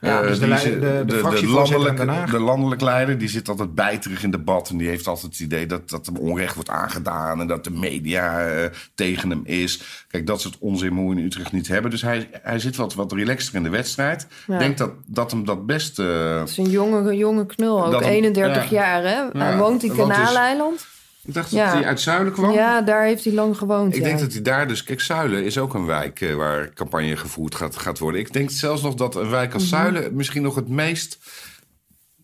Ja, 0.00 0.20
Eh, 0.20 0.28
dus 0.28 0.38
de 0.38 0.46
die 0.46 0.54
de- 0.78 1.02
de 1.06 1.46
landelijke, 1.52 2.30
de 2.30 2.38
landelijk 2.38 2.80
leider 2.80 3.18
die 3.18 3.28
zit 3.28 3.48
altijd 3.48 3.74
bijterig 3.74 4.22
in 4.22 4.30
debat. 4.30 4.68
En 4.70 4.76
die 4.76 4.88
heeft 4.88 5.06
altijd 5.06 5.32
het 5.32 5.40
idee 5.40 5.66
dat, 5.66 5.90
dat 5.90 6.06
hem 6.06 6.16
onrecht 6.16 6.54
wordt 6.54 6.70
aangedaan. 6.70 7.40
En 7.40 7.46
dat 7.46 7.64
de 7.64 7.70
media 7.70 8.46
eh, 8.46 8.70
tegen 8.94 9.30
hem 9.30 9.40
is. 9.44 10.04
Kijk, 10.08 10.26
dat 10.26 10.40
soort 10.40 10.56
onzin 10.58 10.92
moet 10.92 11.16
in 11.16 11.24
Utrecht 11.24 11.52
niet 11.52 11.68
hebben. 11.68 11.90
Dus 11.90 12.02
hij, 12.02 12.28
hij 12.32 12.58
zit 12.58 12.76
wat, 12.76 12.94
wat 12.94 13.12
relaxter 13.12 13.54
in 13.54 13.62
de 13.62 13.68
wedstrijd. 13.68 14.26
Ik 14.48 14.58
denk 14.58 14.78
dat, 14.78 14.90
dat 15.06 15.30
hem 15.30 15.44
dat 15.44 15.66
best... 15.72 15.98
Uh, 15.98 16.38
het 16.38 16.48
is 16.48 16.56
een 16.56 16.70
jonge, 16.70 17.16
jonge 17.16 17.46
knul, 17.46 17.86
ook 17.86 18.02
31 18.02 18.70
jaar 18.70 19.02
hè? 19.02 19.38
hij 19.38 19.56
woont 19.56 19.82
in 19.82 19.94
Kanaaleiland. 19.96 20.86
Ik 21.24 21.34
dacht 21.34 21.50
dat 21.50 21.72
hij 21.72 21.84
uit 21.84 22.00
Zuilen 22.00 22.32
kwam. 22.32 22.52
Ja, 22.52 22.80
daar 22.80 23.04
heeft 23.04 23.24
hij 23.24 23.32
lang 23.32 23.56
gewoond. 23.56 23.96
Ik 23.96 24.02
denk 24.02 24.18
dat 24.18 24.32
hij 24.32 24.42
daar 24.42 24.68
dus... 24.68 24.84
Kijk, 24.84 25.00
Zuilen 25.00 25.44
is 25.44 25.58
ook 25.58 25.74
een 25.74 25.86
wijk 25.86 26.20
uh, 26.20 26.34
waar 26.34 26.72
campagne 26.72 27.16
gevoerd 27.16 27.54
gaat, 27.54 27.76
gaat 27.76 27.98
worden. 27.98 28.20
Ik 28.20 28.32
denk 28.32 28.50
zelfs 28.50 28.82
nog 28.82 28.94
dat 28.94 29.14
een 29.14 29.30
wijk 29.30 29.54
als 29.54 29.62
mm 29.62 29.68
Zuilen 29.68 30.14
misschien 30.14 30.42
nog 30.42 30.54
het 30.54 30.68
meest 30.68 31.18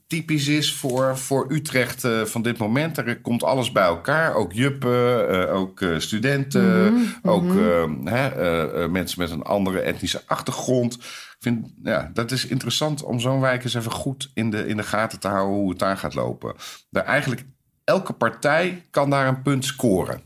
typisch 0.06 0.48
is 0.48 0.74
voor, 0.74 1.18
voor 1.18 1.46
Utrecht 1.48 2.04
uh, 2.04 2.24
van 2.24 2.42
dit 2.42 2.58
moment. 2.58 2.98
Er 2.98 3.20
komt 3.20 3.42
alles 3.42 3.72
bij 3.72 3.84
elkaar. 3.84 4.34
Ook 4.34 4.52
juppen, 4.52 5.30
uh, 5.30 5.54
ook 5.54 5.84
studenten, 5.98 6.92
mm 6.92 7.08
-hmm. 7.22 7.30
ook 7.30 7.52
hè, 8.04 8.88
mensen 8.88 9.20
met 9.20 9.30
een 9.30 9.42
andere 9.42 9.80
etnische 9.80 10.22
achtergrond. 10.26 10.98
Ik 11.38 11.44
vind, 11.44 11.72
ja, 11.82 12.10
dat 12.12 12.30
is 12.30 12.46
interessant 12.46 13.02
om 13.02 13.20
zo'n 13.20 13.40
wijk 13.40 13.64
eens 13.64 13.74
even 13.74 13.90
goed 13.90 14.30
in 14.34 14.50
de, 14.50 14.66
in 14.66 14.76
de 14.76 14.82
gaten 14.82 15.20
te 15.20 15.28
houden 15.28 15.56
hoe 15.56 15.70
het 15.70 15.78
daar 15.78 15.96
gaat 15.96 16.14
lopen. 16.14 16.54
Daar 16.90 17.04
eigenlijk 17.04 17.44
elke 17.84 18.12
partij 18.12 18.86
kan 18.90 19.10
daar 19.10 19.28
een 19.28 19.42
punt 19.42 19.64
scoren. 19.64 20.20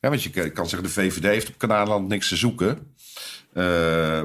Ja, 0.00 0.08
want 0.08 0.22
je 0.22 0.50
kan 0.50 0.68
zeggen, 0.68 0.88
de 0.88 0.94
VVD 0.94 1.24
heeft 1.24 1.48
op 1.48 1.58
Kanaanland 1.58 2.08
niks 2.08 2.28
te 2.28 2.36
zoeken. 2.36 2.94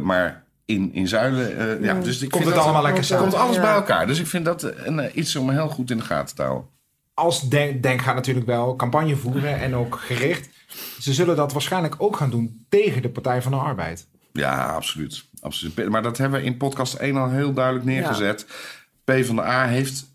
maar 0.03 0.47
in, 0.67 0.93
in 0.93 1.07
Zuilen. 1.07 1.79
Uh, 1.79 1.85
ja, 1.85 1.93
dus 1.93 2.21
ik 2.21 2.29
komt 2.29 2.45
het 2.45 2.57
allemaal 2.57 2.81
lekker 2.81 3.03
samen. 3.03 3.29
Komt 3.29 3.41
alles 3.41 3.59
bij 3.59 3.73
elkaar. 3.73 4.07
Dus 4.07 4.19
ik 4.19 4.27
vind 4.27 4.45
dat 4.45 4.63
een, 4.63 4.97
uh, 4.97 5.05
iets 5.13 5.35
om 5.35 5.49
heel 5.49 5.69
goed 5.69 5.91
in 5.91 5.97
de 5.97 6.03
gaten 6.03 6.35
te 6.35 6.41
houden. 6.41 6.67
Als 7.13 7.49
Denk, 7.49 7.83
Denk 7.83 8.01
gaat 8.01 8.15
natuurlijk 8.15 8.45
wel 8.45 8.75
campagne 8.75 9.15
voeren 9.15 9.59
en 9.59 9.75
ook 9.75 9.95
gericht. 9.95 10.49
Ze 10.99 11.13
zullen 11.13 11.35
dat 11.35 11.51
waarschijnlijk 11.51 11.95
ook 11.97 12.15
gaan 12.15 12.29
doen 12.29 12.65
tegen 12.69 13.01
de 13.01 13.09
Partij 13.09 13.41
van 13.41 13.51
de 13.51 13.57
Arbeid. 13.57 14.07
Ja, 14.37 14.65
absoluut. 14.65 15.23
absoluut. 15.41 15.89
Maar 15.89 16.03
dat 16.03 16.17
hebben 16.17 16.39
we 16.39 16.45
in 16.45 16.57
podcast 16.57 16.93
1 16.93 17.15
al 17.15 17.29
heel 17.29 17.53
duidelijk 17.53 17.85
neergezet. 17.85 18.45
Ja. 19.05 19.13
P 19.13 19.25
van 19.25 19.35
de 19.35 19.41
A 19.41 19.67
heeft 19.67 20.05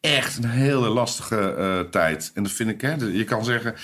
echt 0.00 0.36
een 0.36 0.50
hele 0.50 0.88
lastige 0.88 1.54
uh, 1.58 1.90
tijd. 1.90 2.30
En 2.34 2.42
dat 2.42 2.52
vind 2.52 2.70
ik, 2.70 2.80
hè, 2.80 2.94
je 2.94 3.24
kan 3.24 3.44
zeggen, 3.44 3.74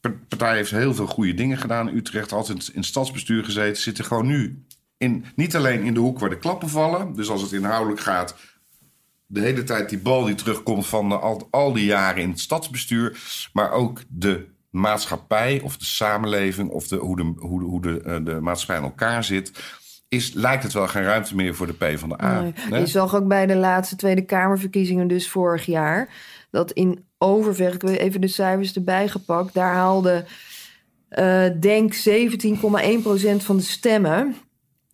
de 0.00 0.10
partij 0.10 0.56
heeft 0.56 0.70
heel 0.70 0.94
veel 0.94 1.06
goede 1.06 1.34
dingen 1.34 1.58
gedaan. 1.58 1.96
Utrecht 1.96 2.32
altijd 2.32 2.70
in 2.72 2.84
stadsbestuur 2.84 3.44
gezeten. 3.44 3.82
Zitten 3.82 4.04
gewoon 4.04 4.26
nu 4.26 4.64
in, 4.96 5.24
niet 5.34 5.56
alleen 5.56 5.82
in 5.82 5.94
de 5.94 6.00
hoek 6.00 6.18
waar 6.18 6.30
de 6.30 6.38
klappen 6.38 6.68
vallen. 6.68 7.14
Dus 7.14 7.28
als 7.28 7.42
het 7.42 7.52
inhoudelijk 7.52 8.00
gaat, 8.00 8.34
de 9.26 9.40
hele 9.40 9.64
tijd 9.64 9.88
die 9.88 9.98
bal 9.98 10.24
die 10.24 10.34
terugkomt 10.34 10.86
van 10.86 11.20
al, 11.20 11.48
al 11.50 11.72
die 11.72 11.84
jaren 11.84 12.22
in 12.22 12.30
het 12.30 12.40
stadsbestuur. 12.40 13.18
Maar 13.52 13.70
ook 13.70 14.02
de 14.08 14.46
maatschappij 14.70 15.60
of 15.60 15.76
de 15.76 15.84
samenleving 15.84 16.70
of 16.70 16.88
de, 16.88 16.96
hoe, 16.96 17.16
de, 17.16 17.32
hoe, 17.38 17.60
de, 17.60 17.64
hoe 17.64 17.82
de, 17.82 18.02
uh, 18.06 18.16
de 18.24 18.40
maatschappij 18.40 18.76
in 18.76 18.90
elkaar 18.90 19.24
zit. 19.24 19.52
Is, 20.08 20.32
lijkt 20.32 20.62
het 20.62 20.72
wel 20.72 20.88
geen 20.88 21.02
ruimte 21.02 21.34
meer 21.34 21.54
voor 21.54 21.66
de 21.66 21.72
P 21.72 21.98
van 21.98 22.08
de 22.08 22.22
A. 22.22 22.40
Nee. 22.40 22.80
Je 22.80 22.86
zag 22.86 23.14
ook 23.14 23.28
bij 23.28 23.46
de 23.46 23.56
laatste 23.56 23.96
Tweede 23.96 24.24
Kamerverkiezingen, 24.24 25.08
dus 25.08 25.28
vorig 25.28 25.66
jaar, 25.66 26.08
dat 26.50 26.72
in 26.72 27.08
Overvecht, 27.22 27.74
ik 27.74 27.88
heb 27.88 27.98
even 27.98 28.20
de 28.20 28.28
cijfers 28.28 28.74
erbij 28.74 29.08
gepakt, 29.08 29.54
daar 29.54 29.74
haalde 29.74 30.24
uh, 31.10 31.46
Denk 31.60 31.94
17,1% 31.94 32.00
van 33.36 33.56
de 33.56 33.62
stemmen. 33.62 34.36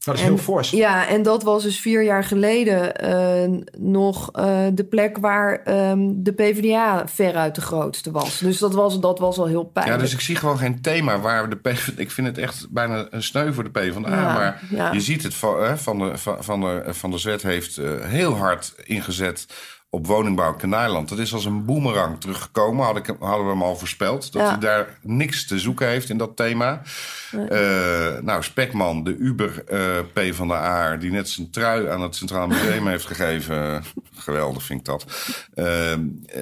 Dat 0.06 0.14
is 0.14 0.20
heel 0.20 0.38
fors. 0.38 0.70
Ja, 0.70 1.08
en 1.08 1.22
dat 1.22 1.42
was 1.42 1.62
dus 1.62 1.80
vier 1.80 2.02
jaar 2.02 2.24
geleden 2.24 3.04
uh, 3.04 3.58
nog 3.78 4.30
uh, 4.38 4.66
de 4.72 4.84
plek 4.84 5.18
waar 5.18 5.62
um, 5.90 6.22
de 6.22 6.32
PvdA 6.32 7.08
veruit 7.08 7.54
de 7.54 7.60
grootste 7.60 8.10
was. 8.10 8.38
Dus 8.38 8.58
dat 8.58 8.74
was, 8.74 9.00
dat 9.00 9.18
was 9.18 9.38
al 9.38 9.46
heel 9.46 9.64
pijnlijk. 9.64 9.96
Ja, 9.96 10.02
dus 10.04 10.14
ik 10.14 10.20
zie 10.20 10.36
gewoon 10.36 10.58
geen 10.58 10.80
thema 10.80 11.20
waar 11.20 11.50
de 11.50 11.56
PvdA... 11.56 11.92
Ik 11.96 12.10
vind 12.10 12.26
het 12.26 12.38
echt 12.38 12.66
bijna 12.70 13.06
een 13.10 13.22
sneu 13.22 13.52
voor 13.52 13.64
de 13.64 13.70
PvdA. 13.70 14.08
Ja, 14.08 14.34
maar 14.34 14.62
ja. 14.70 14.92
je 14.92 15.00
ziet 15.00 15.22
het 15.22 15.34
van, 15.34 15.78
van, 15.78 15.98
de, 15.98 16.18
van, 16.18 16.36
van, 16.40 16.60
de, 16.60 16.84
van 16.86 17.10
de 17.10 17.18
Zwet 17.18 17.42
heeft 17.42 17.80
heel 18.00 18.36
hard 18.36 18.74
ingezet 18.84 19.46
op 19.90 20.06
woningbouw 20.06 20.54
Kanaaland. 20.54 21.08
Dat 21.08 21.18
is 21.18 21.32
als 21.34 21.44
een 21.44 21.64
boemerang 21.64 22.20
teruggekomen. 22.20 22.84
Had 22.84 22.96
ik, 22.96 23.06
hadden 23.18 23.44
we 23.44 23.52
hem 23.52 23.62
al 23.62 23.76
voorspeld. 23.76 24.32
Dat 24.32 24.42
ja. 24.42 24.48
hij 24.48 24.58
daar 24.58 24.98
niks 25.00 25.46
te 25.46 25.58
zoeken 25.58 25.88
heeft 25.88 26.08
in 26.08 26.18
dat 26.18 26.36
thema. 26.36 26.82
Nee. 27.30 27.50
Uh, 27.50 28.22
nou, 28.22 28.42
Spekman, 28.42 29.04
de 29.04 29.16
Uber 29.16 29.64
uh, 29.72 29.98
P 30.12 30.34
van 30.34 30.48
de 30.48 30.54
A... 30.54 30.96
die 30.96 31.10
net 31.10 31.28
zijn 31.28 31.50
trui 31.50 31.88
aan 31.88 32.00
het 32.00 32.16
Centraal 32.16 32.46
Museum 32.46 32.86
heeft 32.94 33.06
gegeven. 33.06 33.84
Geweldig 34.14 34.62
vind 34.62 34.80
ik 34.80 34.86
dat. 34.86 35.06
Uh, 35.54 35.92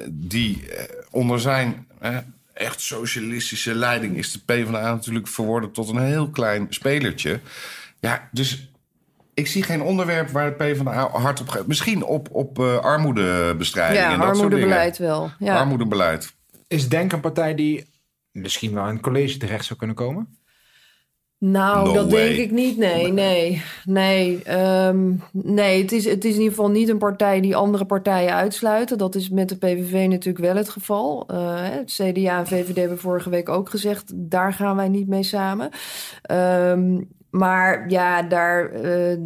die 0.09 0.69
onder 1.11 1.39
zijn... 1.39 1.87
echt 2.53 2.81
socialistische 2.81 3.75
leiding 3.75 4.17
is 4.17 4.31
de 4.31 4.39
PvdA 4.45 4.93
natuurlijk 4.93 5.27
verworden 5.27 5.71
tot 5.71 5.89
een 5.89 6.03
heel 6.05 6.29
klein 6.29 6.67
spelertje. 6.69 7.39
Ja, 7.99 8.29
dus 8.31 8.69
ik 9.35 9.47
zie 9.47 9.63
geen 9.63 9.81
onderwerp 9.81 10.29
waar 10.29 10.57
de 10.57 10.63
PvdA 10.63 11.09
hard 11.09 11.41
op 11.41 11.47
gaat. 11.47 11.67
Misschien 11.67 12.03
op, 12.03 12.27
op 12.31 12.59
uh, 12.59 12.77
armoedebestrijding 12.77 13.99
ja, 13.99 14.11
en 14.11 14.19
dat 14.19 14.27
armoedebeleid 14.27 14.97
wel. 14.97 15.31
Ja. 15.39 15.59
Armoedebeleid. 15.59 16.33
Is 16.67 16.89
Denk 16.89 17.11
een 17.11 17.19
partij 17.19 17.55
die 17.55 17.85
misschien 18.31 18.73
wel 18.73 18.87
in 18.87 18.93
het 18.93 19.01
college 19.01 19.37
terecht 19.37 19.65
zou 19.65 19.79
kunnen 19.79 19.95
komen? 19.95 20.37
Nou, 21.37 21.87
no 21.87 21.93
dat 21.93 22.11
way. 22.11 22.27
denk 22.27 22.39
ik 22.39 22.51
niet. 22.51 22.77
Nee, 22.77 23.11
nee, 23.11 23.61
nee. 23.83 24.53
Um, 24.87 25.23
nee, 25.31 25.81
het 25.81 25.91
is, 25.91 26.05
het 26.05 26.25
is 26.25 26.33
in 26.33 26.39
ieder 26.39 26.55
geval 26.55 26.69
niet 26.69 26.89
een 26.89 26.97
partij 26.97 27.41
die 27.41 27.55
andere 27.55 27.85
partijen 27.85 28.33
uitsluiten. 28.33 28.97
Dat 28.97 29.15
is 29.15 29.29
met 29.29 29.49
de 29.49 29.57
PVV 29.57 30.07
natuurlijk 30.09 30.45
wel 30.45 30.55
het 30.55 30.69
geval. 30.69 31.27
Uh, 31.31 31.53
het 31.57 31.91
CDA 31.91 32.37
en 32.37 32.47
VVD 32.47 32.75
hebben 32.75 32.99
vorige 32.99 33.29
week 33.29 33.49
ook 33.49 33.69
gezegd... 33.69 34.11
daar 34.15 34.53
gaan 34.53 34.75
wij 34.75 34.89
niet 34.89 35.07
mee 35.07 35.23
samen. 35.23 35.69
Um, 36.31 37.07
maar 37.35 37.89
ja, 37.89 38.21
daar. 38.21 38.71
Uh, 38.83 39.17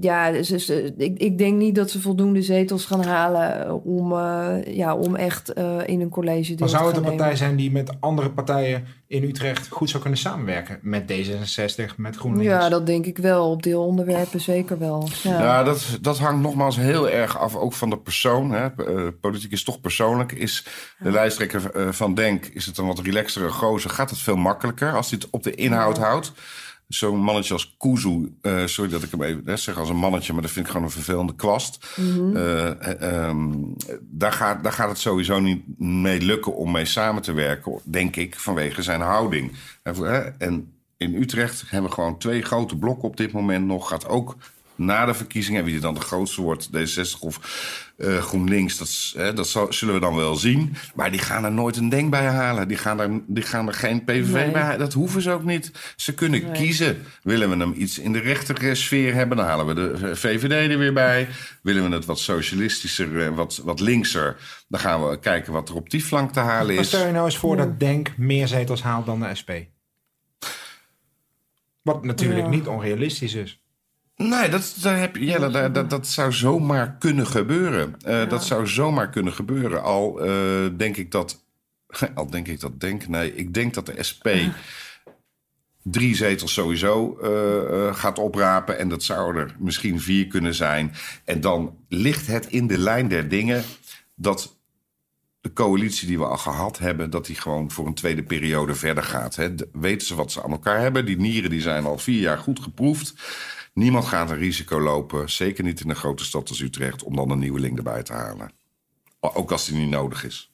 ja, 0.00 0.30
dus, 0.30 0.48
dus, 0.48 0.68
ik, 0.96 1.18
ik 1.18 1.38
denk 1.38 1.56
niet 1.56 1.74
dat 1.74 1.90
ze 1.90 2.00
voldoende 2.00 2.42
zetels 2.42 2.84
gaan 2.84 3.04
halen 3.04 3.82
om, 3.84 4.12
uh, 4.12 4.56
ja, 4.66 4.94
om 4.94 5.16
echt 5.16 5.58
uh, 5.58 5.76
in 5.86 6.00
een 6.00 6.08
college 6.08 6.54
te 6.54 6.60
Maar 6.60 6.68
zou 6.68 6.86
het 6.86 6.96
een 6.96 7.02
partij 7.02 7.36
zijn 7.36 7.56
die 7.56 7.70
met 7.70 8.00
andere 8.00 8.30
partijen 8.30 8.84
in 9.06 9.22
Utrecht 9.22 9.68
goed 9.68 9.90
zou 9.90 10.02
kunnen 10.02 10.20
samenwerken? 10.20 10.78
Met 10.82 11.12
D66, 11.12 11.94
met 11.96 12.16
GroenLinks? 12.16 12.52
Ja, 12.52 12.68
dat 12.68 12.86
denk 12.86 13.06
ik 13.06 13.18
wel. 13.18 13.50
Op 13.50 13.62
deelonderwerpen 13.62 14.40
zeker 14.40 14.78
wel. 14.78 15.08
Ja, 15.22 15.42
ja 15.42 15.62
dat, 15.62 15.98
dat 16.00 16.18
hangt 16.18 16.42
nogmaals 16.42 16.76
heel 16.76 17.10
erg 17.10 17.38
af 17.38 17.56
ook 17.56 17.72
van 17.72 17.90
de 17.90 17.98
persoon. 17.98 18.50
Hè. 18.50 18.70
politiek 19.12 19.52
is 19.52 19.64
toch 19.64 19.80
persoonlijk. 19.80 20.32
Is 20.32 20.66
de 20.98 21.10
lijsttrekker 21.10 21.92
van 21.94 22.14
Denk, 22.14 22.46
is 22.46 22.66
het 22.66 22.78
een 22.78 22.86
wat 22.86 22.98
relaxtere 22.98 23.48
gozer, 23.48 23.90
gaat 23.90 24.10
het 24.10 24.18
veel 24.18 24.36
makkelijker 24.36 24.96
als 24.96 25.10
hij 25.10 25.18
het 25.22 25.30
op 25.30 25.42
de 25.42 25.54
inhoud 25.54 25.96
ja. 25.96 26.02
houdt 26.02 26.32
zo'n 26.96 27.18
mannetje 27.18 27.52
als 27.52 27.76
Kuzu, 27.78 28.36
uh, 28.42 28.66
sorry 28.66 28.90
dat 28.90 29.02
ik 29.02 29.10
hem 29.10 29.22
even 29.22 29.42
hè, 29.44 29.56
zeg 29.56 29.78
als 29.78 29.88
een 29.88 29.96
mannetje, 29.96 30.32
maar 30.32 30.42
dat 30.42 30.50
vind 30.50 30.64
ik 30.66 30.70
gewoon 30.72 30.86
een 30.86 30.92
vervelende 30.92 31.34
kwast. 31.34 31.86
Mm 31.96 32.12
-hmm. 32.12 32.36
uh, 32.36 33.28
um, 33.28 33.76
daar, 34.00 34.32
gaat, 34.32 34.62
daar 34.62 34.72
gaat 34.72 34.88
het 34.88 34.98
sowieso 34.98 35.40
niet 35.40 35.78
mee 35.78 36.20
lukken 36.20 36.56
om 36.56 36.70
mee 36.70 36.84
samen 36.84 37.22
te 37.22 37.32
werken, 37.32 37.80
denk 37.84 38.16
ik, 38.16 38.38
vanwege 38.38 38.82
zijn 38.82 39.00
houding. 39.00 39.52
En 40.38 40.72
in 40.96 41.14
Utrecht 41.14 41.64
hebben 41.66 41.88
we 41.88 41.94
gewoon 41.94 42.18
twee 42.18 42.42
grote 42.42 42.76
blokken 42.76 43.08
op 43.08 43.16
dit 43.16 43.32
moment 43.32 43.66
nog. 43.66 43.88
Gaat 43.88 44.08
ook 44.08 44.36
na 44.76 45.06
de 45.06 45.14
verkiezingen, 45.14 45.64
wie 45.64 45.74
er 45.74 45.80
dan 45.80 45.94
de 45.94 46.00
grootste 46.00 46.42
wordt, 46.42 46.68
D60 46.68 47.18
of 47.20 47.40
uh, 47.96 48.22
GroenLinks, 48.22 48.78
dat, 48.78 49.12
hè, 49.22 49.32
dat 49.32 49.48
zal, 49.48 49.72
zullen 49.72 49.94
we 49.94 50.00
dan 50.00 50.16
wel 50.16 50.36
zien. 50.36 50.76
Maar 50.94 51.10
die 51.10 51.20
gaan 51.20 51.44
er 51.44 51.52
nooit 51.52 51.76
een 51.76 51.88
denk 51.88 52.10
bij 52.10 52.26
halen. 52.26 52.68
Die 52.68 52.76
gaan 52.76 53.00
er, 53.00 53.20
die 53.26 53.42
gaan 53.42 53.66
er 53.66 53.74
geen 53.74 54.04
PVV 54.04 54.32
nee. 54.32 54.50
bij 54.50 54.62
halen. 54.62 54.78
Dat 54.78 54.92
hoeven 54.92 55.22
ze 55.22 55.30
ook 55.30 55.44
niet. 55.44 55.72
Ze 55.96 56.14
kunnen 56.14 56.42
nee. 56.42 56.52
kiezen. 56.52 57.02
Willen 57.22 57.50
we 57.50 57.56
hem 57.56 57.74
iets 57.76 57.98
in 57.98 58.12
de 58.12 58.18
rechtere 58.18 58.74
sfeer 58.74 59.14
hebben, 59.14 59.36
dan 59.36 59.46
halen 59.46 59.66
we 59.66 59.74
de 59.74 60.16
VVD 60.16 60.70
er 60.70 60.78
weer 60.78 60.92
bij. 60.92 61.28
Willen 61.62 61.88
we 61.88 61.94
het 61.94 62.04
wat 62.04 62.18
socialistischer, 62.18 63.34
wat, 63.34 63.60
wat 63.64 63.80
linkser, 63.80 64.36
dan 64.68 64.80
gaan 64.80 65.08
we 65.08 65.18
kijken 65.18 65.52
wat 65.52 65.68
er 65.68 65.74
op 65.74 65.90
die 65.90 66.02
flank 66.02 66.32
te 66.32 66.40
halen 66.40 66.70
is. 66.70 66.76
Maar 66.76 66.84
stel 66.84 67.06
je 67.06 67.12
nou 67.12 67.24
eens 67.24 67.38
voor 67.38 67.56
ja. 67.56 67.64
dat 67.64 67.80
Denk 67.80 68.16
meer 68.16 68.48
zetels 68.48 68.82
haalt 68.82 69.06
dan 69.06 69.20
de 69.20 69.34
SP. 69.40 69.50
Wat 71.82 72.04
natuurlijk 72.04 72.44
ja. 72.44 72.48
niet 72.48 72.66
onrealistisch 72.66 73.34
is. 73.34 73.63
Nee, 74.16 74.48
dat, 74.48 74.74
dat, 74.80 74.96
heb, 74.96 75.16
ja, 75.16 75.48
dat, 75.48 75.74
dat, 75.74 75.90
dat 75.90 76.06
zou 76.06 76.32
zomaar 76.32 76.96
kunnen 76.98 77.26
gebeuren. 77.26 77.94
Uh, 78.06 78.12
ja. 78.12 78.24
Dat 78.24 78.44
zou 78.44 78.66
zomaar 78.66 79.10
kunnen 79.10 79.32
gebeuren. 79.32 79.82
Al 79.82 80.26
uh, 80.26 80.68
denk 80.76 80.96
ik 80.96 81.10
dat. 81.10 81.44
Al 82.14 82.30
denk 82.30 82.48
ik 82.48 82.60
dat 82.60 82.80
denk. 82.80 83.08
Nee, 83.08 83.34
ik 83.34 83.54
denk 83.54 83.74
dat 83.74 83.86
de 83.86 84.02
SP 84.10 84.26
ja. 84.26 84.54
drie 85.82 86.16
zetels 86.16 86.52
sowieso 86.52 87.18
uh, 87.22 87.94
gaat 87.94 88.18
oprapen. 88.18 88.78
En 88.78 88.88
dat 88.88 89.02
zou 89.02 89.36
er 89.36 89.56
misschien 89.58 90.00
vier 90.00 90.26
kunnen 90.26 90.54
zijn. 90.54 90.92
En 91.24 91.40
dan 91.40 91.76
ligt 91.88 92.26
het 92.26 92.46
in 92.46 92.66
de 92.66 92.78
lijn 92.78 93.08
der 93.08 93.28
dingen 93.28 93.64
dat 94.14 94.56
de 95.40 95.52
coalitie 95.52 96.08
die 96.08 96.18
we 96.18 96.24
al 96.24 96.36
gehad 96.36 96.78
hebben, 96.78 97.10
dat 97.10 97.26
die 97.26 97.36
gewoon 97.36 97.70
voor 97.70 97.86
een 97.86 97.94
tweede 97.94 98.22
periode 98.22 98.74
verder 98.74 99.02
gaat. 99.02 99.36
Hè. 99.36 99.54
Weten 99.72 100.06
ze 100.06 100.14
wat 100.14 100.32
ze 100.32 100.42
aan 100.42 100.50
elkaar 100.50 100.80
hebben? 100.80 101.06
Die 101.06 101.16
nieren 101.16 101.50
die 101.50 101.60
zijn 101.60 101.84
al 101.84 101.98
vier 101.98 102.20
jaar 102.20 102.38
goed 102.38 102.60
geproefd. 102.60 103.14
Niemand 103.74 104.04
gaat 104.04 104.30
een 104.30 104.38
risico 104.38 104.80
lopen, 104.80 105.30
zeker 105.30 105.64
niet 105.64 105.80
in 105.80 105.90
een 105.90 105.96
grote 105.96 106.24
stad 106.24 106.48
als 106.48 106.60
Utrecht, 106.60 107.02
om 107.02 107.16
dan 107.16 107.30
een 107.30 107.38
nieuweling 107.38 107.76
erbij 107.76 108.02
te 108.02 108.12
halen. 108.12 108.50
Ook 109.20 109.52
als 109.52 109.66
die 109.66 109.76
niet 109.76 109.90
nodig 109.90 110.24
is. 110.24 110.52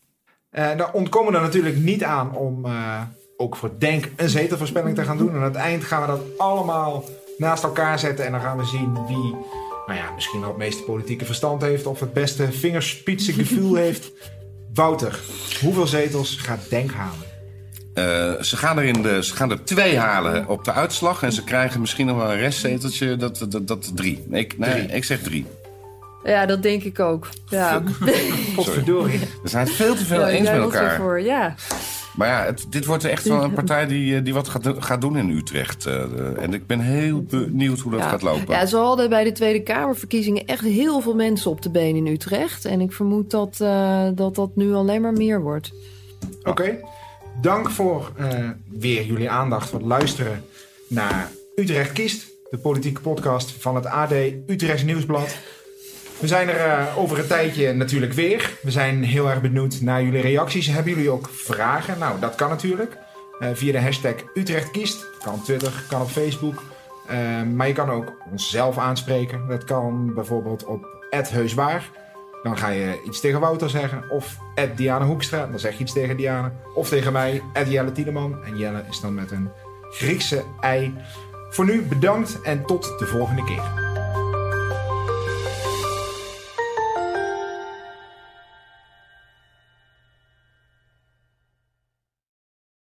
Uh, 0.53 0.77
daar 0.77 0.93
ontkomen 0.93 1.35
er 1.35 1.41
natuurlijk 1.41 1.77
niet 1.77 2.05
aan 2.05 2.35
om 2.35 2.67
uh, 2.67 3.03
ook 3.37 3.57
voor 3.57 3.71
Denk 3.79 4.09
een 4.17 4.29
zetelvoorspelling 4.29 4.95
te 4.95 5.05
gaan 5.05 5.17
doen. 5.17 5.29
En 5.29 5.37
aan 5.37 5.43
het 5.43 5.55
eind 5.55 5.85
gaan 5.85 6.01
we 6.01 6.07
dat 6.07 6.39
allemaal 6.39 7.05
naast 7.39 7.63
elkaar 7.63 7.99
zetten. 7.99 8.25
En 8.25 8.33
dan 8.33 8.41
gaan 8.41 8.57
we 8.57 8.65
zien 8.65 9.07
wie 9.07 9.37
nou 9.87 9.99
ja, 9.99 10.11
misschien 10.15 10.41
wel 10.41 10.49
het 10.49 10.59
meeste 10.59 10.83
politieke 10.83 11.25
verstand 11.25 11.63
heeft. 11.63 11.87
Of 11.87 12.01
het 12.01 12.13
beste 12.13 12.53
vingerspitsengevoel 12.53 13.75
heeft. 13.85 14.13
Wouter, 14.75 15.21
hoeveel 15.61 15.87
zetels 15.87 16.37
gaat 16.37 16.71
Denk 16.71 16.91
halen? 16.91 17.30
Uh, 18.01 18.43
ze, 18.43 18.57
gaan 18.57 18.79
er 18.79 18.85
in 18.85 19.03
de, 19.03 19.25
ze 19.25 19.35
gaan 19.37 19.51
er 19.51 19.65
twee 19.65 19.99
halen 19.99 20.49
op 20.49 20.65
de 20.65 20.73
uitslag. 20.73 21.23
En 21.23 21.33
ze 21.33 21.45
krijgen 21.45 21.81
misschien 21.81 22.07
nog 22.07 22.17
wel 22.17 22.33
een 22.33 22.39
restzeteltje. 22.39 23.17
Dat, 23.17 23.47
dat, 23.49 23.69
dat 23.69 23.97
drie. 23.97 24.25
Ik, 24.31 24.59
nee, 24.59 24.71
drie. 24.71 24.87
ik 24.87 25.05
zeg 25.05 25.23
drie. 25.23 25.47
Ja, 26.25 26.47
dat 26.47 26.63
denk 26.63 26.83
ik 26.83 27.01
ook. 27.01 27.29
Ja. 27.49 27.83
Potverdorie. 28.55 29.21
We 29.43 29.49
zijn 29.49 29.67
het 29.67 29.75
veel 29.75 29.95
te 29.95 30.05
veel 30.05 30.21
ja, 30.21 30.29
eens 30.29 30.51
met 30.51 30.59
elkaar. 30.59 30.97
Voor, 30.97 31.21
ja. 31.21 31.55
Maar 32.17 32.29
ja, 32.29 32.45
het, 32.45 32.67
dit 32.71 32.85
wordt 32.85 33.05
echt 33.05 33.29
wel 33.29 33.43
een 33.43 33.53
partij 33.53 33.87
die, 33.87 34.23
die 34.23 34.35
wat 34.35 34.49
gaat, 34.49 34.75
gaat 34.79 35.01
doen 35.01 35.17
in 35.17 35.31
Utrecht. 35.31 35.87
Uh, 35.87 36.43
en 36.43 36.55
ik 36.55 36.67
ben 36.67 36.81
heel 36.81 37.23
benieuwd 37.23 37.79
hoe 37.79 37.93
dat 37.93 38.01
ja. 38.01 38.09
gaat 38.09 38.23
lopen. 38.23 38.55
Ja, 38.55 38.67
ze 38.67 38.77
hadden 38.77 39.09
bij 39.09 39.25
de 39.25 39.33
Tweede 39.33 39.63
Kamerverkiezingen 39.63 40.47
echt 40.47 40.65
heel 40.65 41.01
veel 41.01 41.15
mensen 41.15 41.51
op 41.51 41.63
de 41.63 41.71
been 41.71 41.97
in 41.97 42.07
Utrecht. 42.07 42.65
En 42.65 42.81
ik 42.81 42.93
vermoed 42.93 43.31
dat 43.31 43.59
uh, 43.63 44.09
dat, 44.15 44.35
dat 44.35 44.51
nu 44.55 44.73
alleen 44.73 45.01
maar 45.01 45.13
meer 45.13 45.41
wordt. 45.41 45.71
Oké. 46.39 46.51
Okay. 46.51 46.81
Dank 47.41 47.71
voor 47.71 48.13
uh, 48.19 48.51
weer 48.69 49.05
jullie 49.05 49.31
aandacht 49.31 49.69
voor 49.69 49.79
het 49.79 49.89
luisteren 49.89 50.45
naar 50.87 51.31
Utrecht 51.55 51.93
Kiest. 51.93 52.27
De 52.51 52.59
politieke 52.59 53.01
podcast 53.01 53.53
van 53.53 53.75
het 53.75 53.87
AD 53.87 54.13
Utrechts 54.47 54.83
Nieuwsblad. 54.83 55.37
We 56.19 56.27
zijn 56.27 56.49
er 56.49 56.67
uh, 56.67 56.99
over 56.99 57.19
een 57.19 57.27
tijdje 57.27 57.73
natuurlijk 57.73 58.13
weer. 58.13 58.59
We 58.63 58.71
zijn 58.71 59.03
heel 59.03 59.31
erg 59.31 59.41
benieuwd 59.41 59.81
naar 59.81 60.03
jullie 60.03 60.21
reacties. 60.21 60.67
Hebben 60.67 60.93
jullie 60.93 61.11
ook 61.11 61.29
vragen? 61.33 61.99
Nou, 61.99 62.21
dat 62.21 62.35
kan 62.35 62.49
natuurlijk. 62.49 62.99
Uh, 63.41 63.49
via 63.53 63.73
de 63.73 63.81
hashtag 63.81 64.15
Utrecht 64.35 64.71
Kiest. 64.71 65.07
Kan 65.23 65.35
op 65.35 65.45
Twitter, 65.45 65.85
kan 65.89 66.01
op 66.01 66.09
Facebook. 66.09 66.63
Maar 67.55 67.67
je 67.67 67.73
kan 67.73 67.91
ook 67.91 68.13
onszelf 68.31 68.79
aanspreken. 68.79 69.47
Dat 69.49 69.65
kan 69.65 70.15
bijvoorbeeld 70.15 70.65
op 70.65 70.87
Heuswaar. 71.11 71.91
Dan 72.43 72.59
ga 72.59 72.69
je 72.69 73.01
iets 73.05 73.21
tegen 73.21 73.41
Wouter 73.41 73.71
zeggen. 73.71 74.11
Of 74.11 74.37
Diana 74.77 75.05
Hoekstra. 75.05 75.47
Dan 75.47 75.59
zeg 75.59 75.73
je 75.73 75.79
iets 75.79 75.93
tegen 75.93 76.17
Diana. 76.17 76.53
Of 76.75 76.89
tegen 76.89 77.13
mij, 77.13 77.43
Jelle 77.67 77.93
Tiedeman. 77.93 78.45
En 78.45 78.57
Jelle 78.57 78.85
is 78.91 79.01
dan 79.01 79.15
met 79.15 79.31
een 79.31 79.51
Griekse 79.91 80.45
ei. 80.61 80.95
Voor 81.51 81.65
nu 81.65 81.83
bedankt 81.83 82.41
en 82.43 82.67
tot 82.67 82.99
de 82.99 83.07
volgende 83.07 83.45
keer. 83.45 83.90